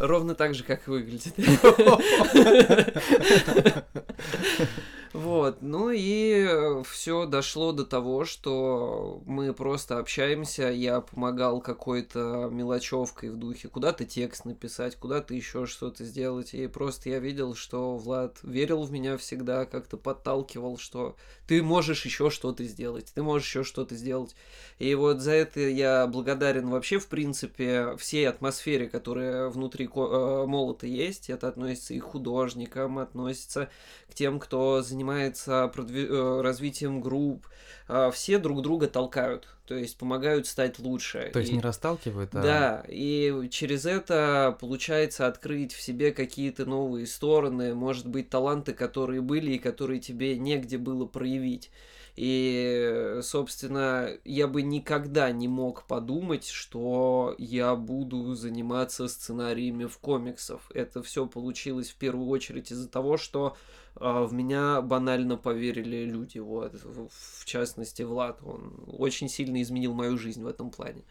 [0.00, 1.34] ровно так же, как выглядит.
[5.14, 13.30] Вот, ну и все дошло до того, что мы просто общаемся, я помогал какой-то мелочевкой
[13.30, 18.38] в духе, куда-то текст написать, куда-то еще что-то сделать, и просто я видел, что Влад
[18.42, 21.14] верил в меня всегда, как-то подталкивал, что
[21.46, 24.34] ты можешь еще что-то сделать, ты можешь еще что-то сделать.
[24.80, 30.88] И вот за это я благодарен вообще, в принципе, всей атмосфере, которая внутри э, молота
[30.88, 33.70] есть, это относится и к художникам, относится
[34.10, 37.46] к тем, кто занимается занимается продви- э, развитием групп,
[37.86, 41.30] а, все друг друга толкают, то есть помогают стать лучше.
[41.32, 41.56] То есть и...
[41.56, 42.42] не расталкивают, а...
[42.42, 49.20] Да, и через это получается открыть в себе какие-то новые стороны, может быть, таланты, которые
[49.20, 51.70] были и которые тебе негде было проявить.
[52.16, 60.60] И, собственно, я бы никогда не мог подумать, что я буду заниматься сценариями в комиксах.
[60.72, 63.56] Это все получилось в первую очередь из-за того, что
[63.96, 66.38] а, в меня банально поверили люди.
[66.38, 66.74] Вот.
[66.84, 68.40] В частности, Влад.
[68.44, 71.02] Он очень сильно изменил мою жизнь в этом плане.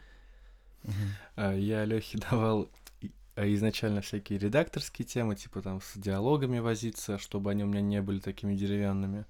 [1.36, 2.70] А, я Лехе давал
[3.36, 8.20] изначально всякие редакторские темы, типа там с диалогами возиться, чтобы они у меня не были
[8.20, 9.26] такими деревянными.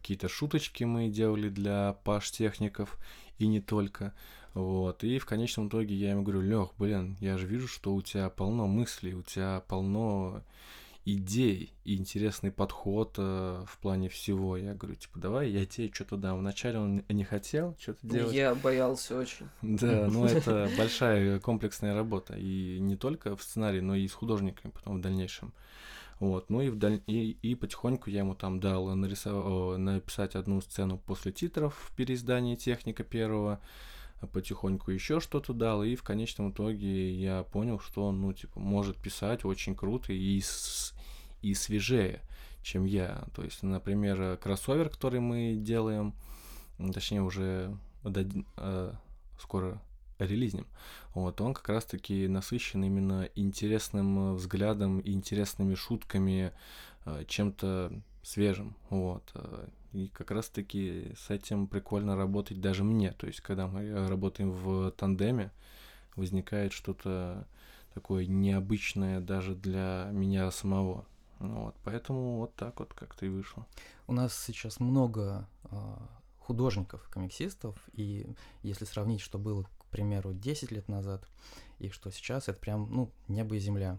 [0.00, 2.98] Какие-то шуточки мы делали для паш-техников
[3.38, 4.12] и не только.
[4.54, 5.02] Вот.
[5.04, 8.30] И в конечном итоге я ему говорю, Лех, блин, я же вижу, что у тебя
[8.30, 10.42] полно мыслей, у тебя полно
[11.04, 14.56] идей и интересный подход э, в плане всего.
[14.56, 16.38] Я говорю, типа, давай я тебе что-то дам.
[16.38, 18.34] Вначале он не хотел что-то делать.
[18.34, 19.48] Я боялся очень.
[19.62, 22.34] Да, ну это большая комплексная работа.
[22.36, 25.52] И не только в сценарии, но и с художниками потом в дальнейшем.
[26.20, 27.02] Вот, ну и, вдаль...
[27.06, 29.78] и, и потихоньку я ему там дал нарисов...
[29.78, 33.60] написать одну сцену после титров в переиздании техника первого
[34.26, 38.96] потихоньку еще что-то дал, и в конечном итоге я понял, что он, ну, типа, может
[38.96, 40.93] писать очень круто и, с...
[41.44, 42.22] и свежее,
[42.62, 43.24] чем я.
[43.34, 46.14] То есть, например, кроссовер, который мы делаем,
[46.92, 48.92] точнее, уже дадим, э,
[49.38, 49.80] скоро
[50.18, 50.66] релизнем,
[51.14, 56.52] вот, он как раз-таки насыщен именно интересным взглядом и интересными шутками,
[57.04, 57.92] э, чем-то
[58.22, 59.30] свежим, вот.
[59.34, 63.12] Э, и как раз-таки с этим прикольно работать даже мне.
[63.12, 65.52] То есть, когда мы работаем в тандеме,
[66.16, 67.46] возникает что-то
[67.92, 71.06] такое необычное даже для меня самого.
[71.38, 73.66] Вот, поэтому вот так вот как-то и вышло.
[74.06, 75.76] У нас сейчас много э,
[76.38, 78.26] художников, комиксистов, и
[78.62, 81.26] если сравнить, что было, к примеру, 10 лет назад,
[81.78, 83.98] и что сейчас, это прям, ну, небо и земля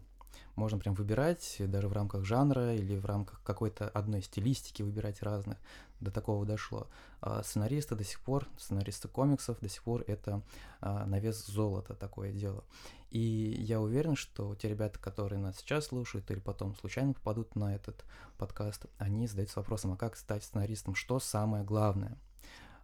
[0.55, 5.57] можно прям выбирать, даже в рамках жанра или в рамках какой-то одной стилистики выбирать разных.
[5.99, 6.87] До такого дошло.
[7.21, 10.41] А сценаристы до сих пор, сценаристы комиксов до сих пор это
[10.81, 12.63] а, на вес золота такое дело.
[13.11, 17.73] И я уверен, что те ребята, которые нас сейчас слушают или потом случайно попадут на
[17.73, 18.03] этот
[18.37, 22.17] подкаст, они задаются вопросом, а как стать сценаристом, что самое главное?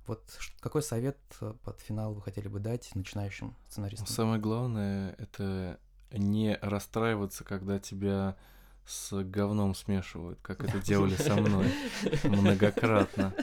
[0.07, 0.23] Вот
[0.59, 4.07] какой совет э, под финал вы хотели бы дать начинающим сценаристам?
[4.07, 5.79] Самое главное— это
[6.13, 8.35] не расстраиваться, когда тебя
[8.85, 11.67] с говном смешивают, как это делали со мной
[12.23, 13.33] многократно.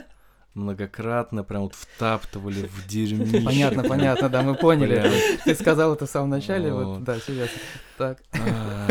[0.53, 3.41] многократно прям вот втаптывали в дерьмище.
[3.41, 5.09] Понятно, понятно, да, мы поняли.
[5.45, 7.57] Ты сказал это в самом начале, вот, да, серьезно.
[7.97, 8.21] Так.
[8.33, 8.87] А,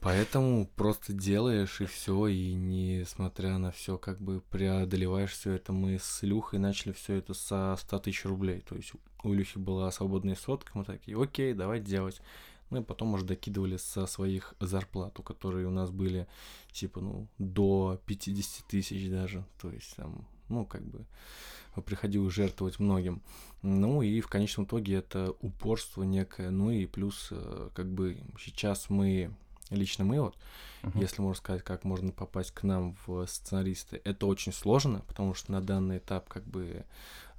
[0.00, 5.72] Поэтому просто делаешь и все, и несмотря на все, как бы преодолеваешь все это.
[5.72, 8.62] Мы с Илюхой начали все это со 100 тысяч рублей.
[8.68, 12.20] То есть у Илюхи была свободная сотка, мы такие, окей, давай делать.
[12.70, 16.26] Мы потом уже докидывали со своих зарплат, у которые у нас были
[16.72, 19.44] типа, ну, до 50 тысяч даже.
[19.60, 21.04] То есть там, ну, как бы
[21.84, 23.22] приходилось жертвовать многим.
[23.62, 26.50] Ну и в конечном итоге это упорство некое.
[26.50, 29.34] Ну и плюс, э, как бы сейчас мы,
[29.70, 30.36] лично мы вот,
[30.82, 31.00] Мгм.
[31.00, 35.52] если можно сказать, как можно попасть к нам в сценаристы, это очень сложно, потому что
[35.52, 36.84] на данный этап как бы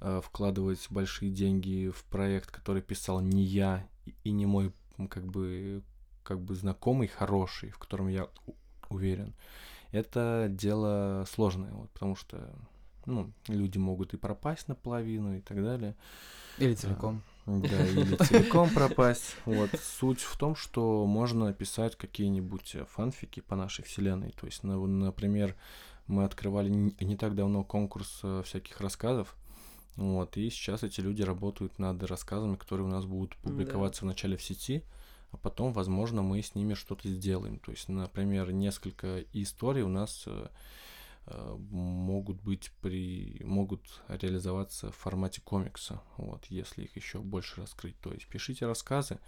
[0.04, 3.86] э, вкладывать большие деньги в проект, который писал не я
[4.24, 4.72] и- не мой
[5.08, 5.82] как бы
[6.22, 8.28] как бы знакомый хороший, в котором я
[8.88, 9.34] уверен,
[9.90, 12.54] это дело сложное, вот, потому что
[13.06, 15.96] ну, люди могут и пропасть наполовину и так далее.
[16.58, 17.22] Или целиком.
[17.46, 19.36] Да, или целиком пропасть.
[19.44, 19.70] Вот.
[19.82, 24.32] Суть в том, что можно писать какие-нибудь э, фанфики по нашей вселенной.
[24.38, 25.56] То есть, на- например,
[26.06, 29.34] мы открывали не не так давно конкурс э, всяких рассказов.
[29.96, 33.50] Вот, и сейчас эти люди работают над рассказами, которые у нас будут Да.
[33.50, 34.82] публиковаться вначале в сети,
[35.32, 37.58] а потом, возможно, мы с ними что-то сделаем.
[37.58, 40.48] То есть, например, несколько историй у нас э,
[41.26, 47.98] э, могут быть при могут реализоваться в формате комикса, вот, если их еще больше раскрыть.
[48.00, 49.18] То есть пишите рассказы,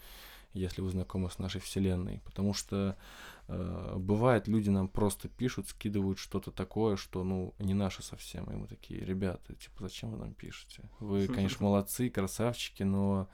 [0.54, 2.96] если вы знакомы с нашей вселенной, потому что
[3.48, 8.56] э, бывает люди нам просто пишут, скидывают что-то такое, что ну не наше совсем, и
[8.56, 10.88] мы такие, ребята, типа зачем вы нам пишете?
[11.00, 13.28] Вы, конечно, молодцы, красавчики, но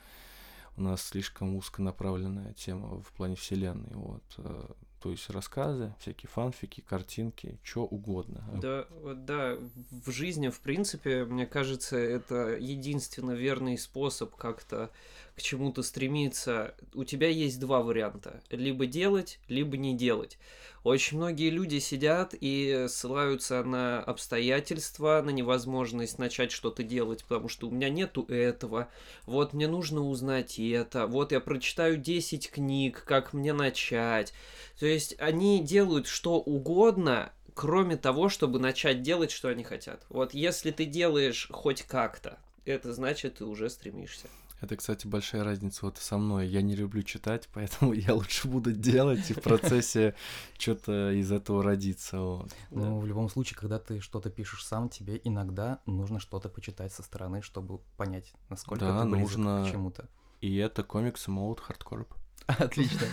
[0.77, 4.23] у нас слишком узконаправленная тема в плане вселенной, вот.
[4.39, 4.66] э,
[5.03, 8.43] То есть рассказы, всякие фанфики, картинки, что угодно.
[8.61, 9.59] Да, да,
[9.91, 14.91] в жизни, в принципе, мне кажется, это единственно верный способ как-то
[15.37, 16.74] к чему-то стремиться.
[16.95, 18.43] У тебя есть два варианта.
[18.51, 20.39] Либо делать, либо не делать.
[20.83, 27.68] Очень многие люди сидят и ссылаются на обстоятельства, на невозможность начать что-то делать, потому что
[27.68, 28.89] у меня нету этого.
[29.26, 31.07] Вот мне нужно узнать это.
[31.07, 34.33] Вот я прочитаю 10 книг, как мне начать.
[34.78, 40.07] То есть они делают что угодно, кроме того, чтобы начать делать, что они хотят.
[40.09, 44.28] Вот если ты делаешь хоть как-то, это значит, ты уже стремишься.
[44.61, 46.46] Это, кстати, большая разница вот со мной.
[46.46, 50.14] Я не люблю читать, поэтому я лучше буду делать, и в процессе
[50.58, 52.20] что-то из этого родится.
[52.20, 52.50] Вот.
[52.70, 52.80] Да.
[52.80, 57.02] Ну, в любом случае, когда ты что-то пишешь сам, тебе иногда нужно что-то почитать со
[57.02, 60.08] стороны, чтобы понять, насколько Да, ты близок нужно- к чему-то.
[60.40, 62.06] И это комиксы Mode Hardcore.
[62.46, 63.06] Отлично.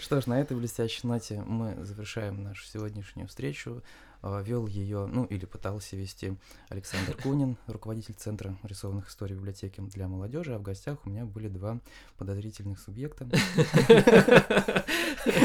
[0.00, 3.82] Что ж, на этой блестящей ноте мы завершаем нашу сегодняшнюю встречу.
[4.22, 6.36] А, Вел ее, ну или пытался вести
[6.68, 11.48] Александр Кунин, руководитель Центра рисованных историй библиотеки для молодежи, а в гостях у меня были
[11.48, 11.80] два
[12.18, 13.26] подозрительных субъекта.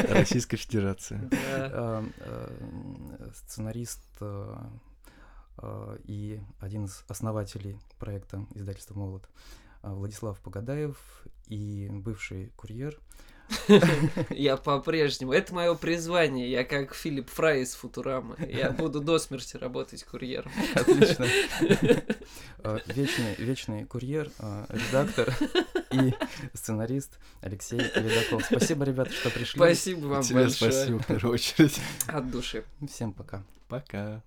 [0.09, 1.29] Российская Федерация.
[1.31, 4.03] А, а, Сценарист
[6.03, 9.29] и один из основателей проекта издательства «Молот»
[9.83, 10.97] Владислав Погадаев
[11.47, 12.99] и бывший курьер
[14.29, 15.33] Я по-прежнему.
[15.33, 16.49] Это мое призвание.
[16.49, 18.35] Я как Филипп Фрай из Футурамы.
[18.47, 20.51] Я буду до смерти работать курьером.
[20.73, 21.25] Отлично.
[22.63, 25.33] А, Вечный, вечный курьер, а, редактор
[25.91, 26.13] и
[26.53, 28.43] сценарист Алексей Ледаков.
[28.45, 29.59] Спасибо, ребята, что пришли.
[29.59, 30.71] Спасибо вам Тебе большое.
[30.71, 31.79] спасибо в первую очередь.
[32.07, 32.63] От души.
[32.89, 33.43] Всем пока.
[33.67, 34.23] Пока.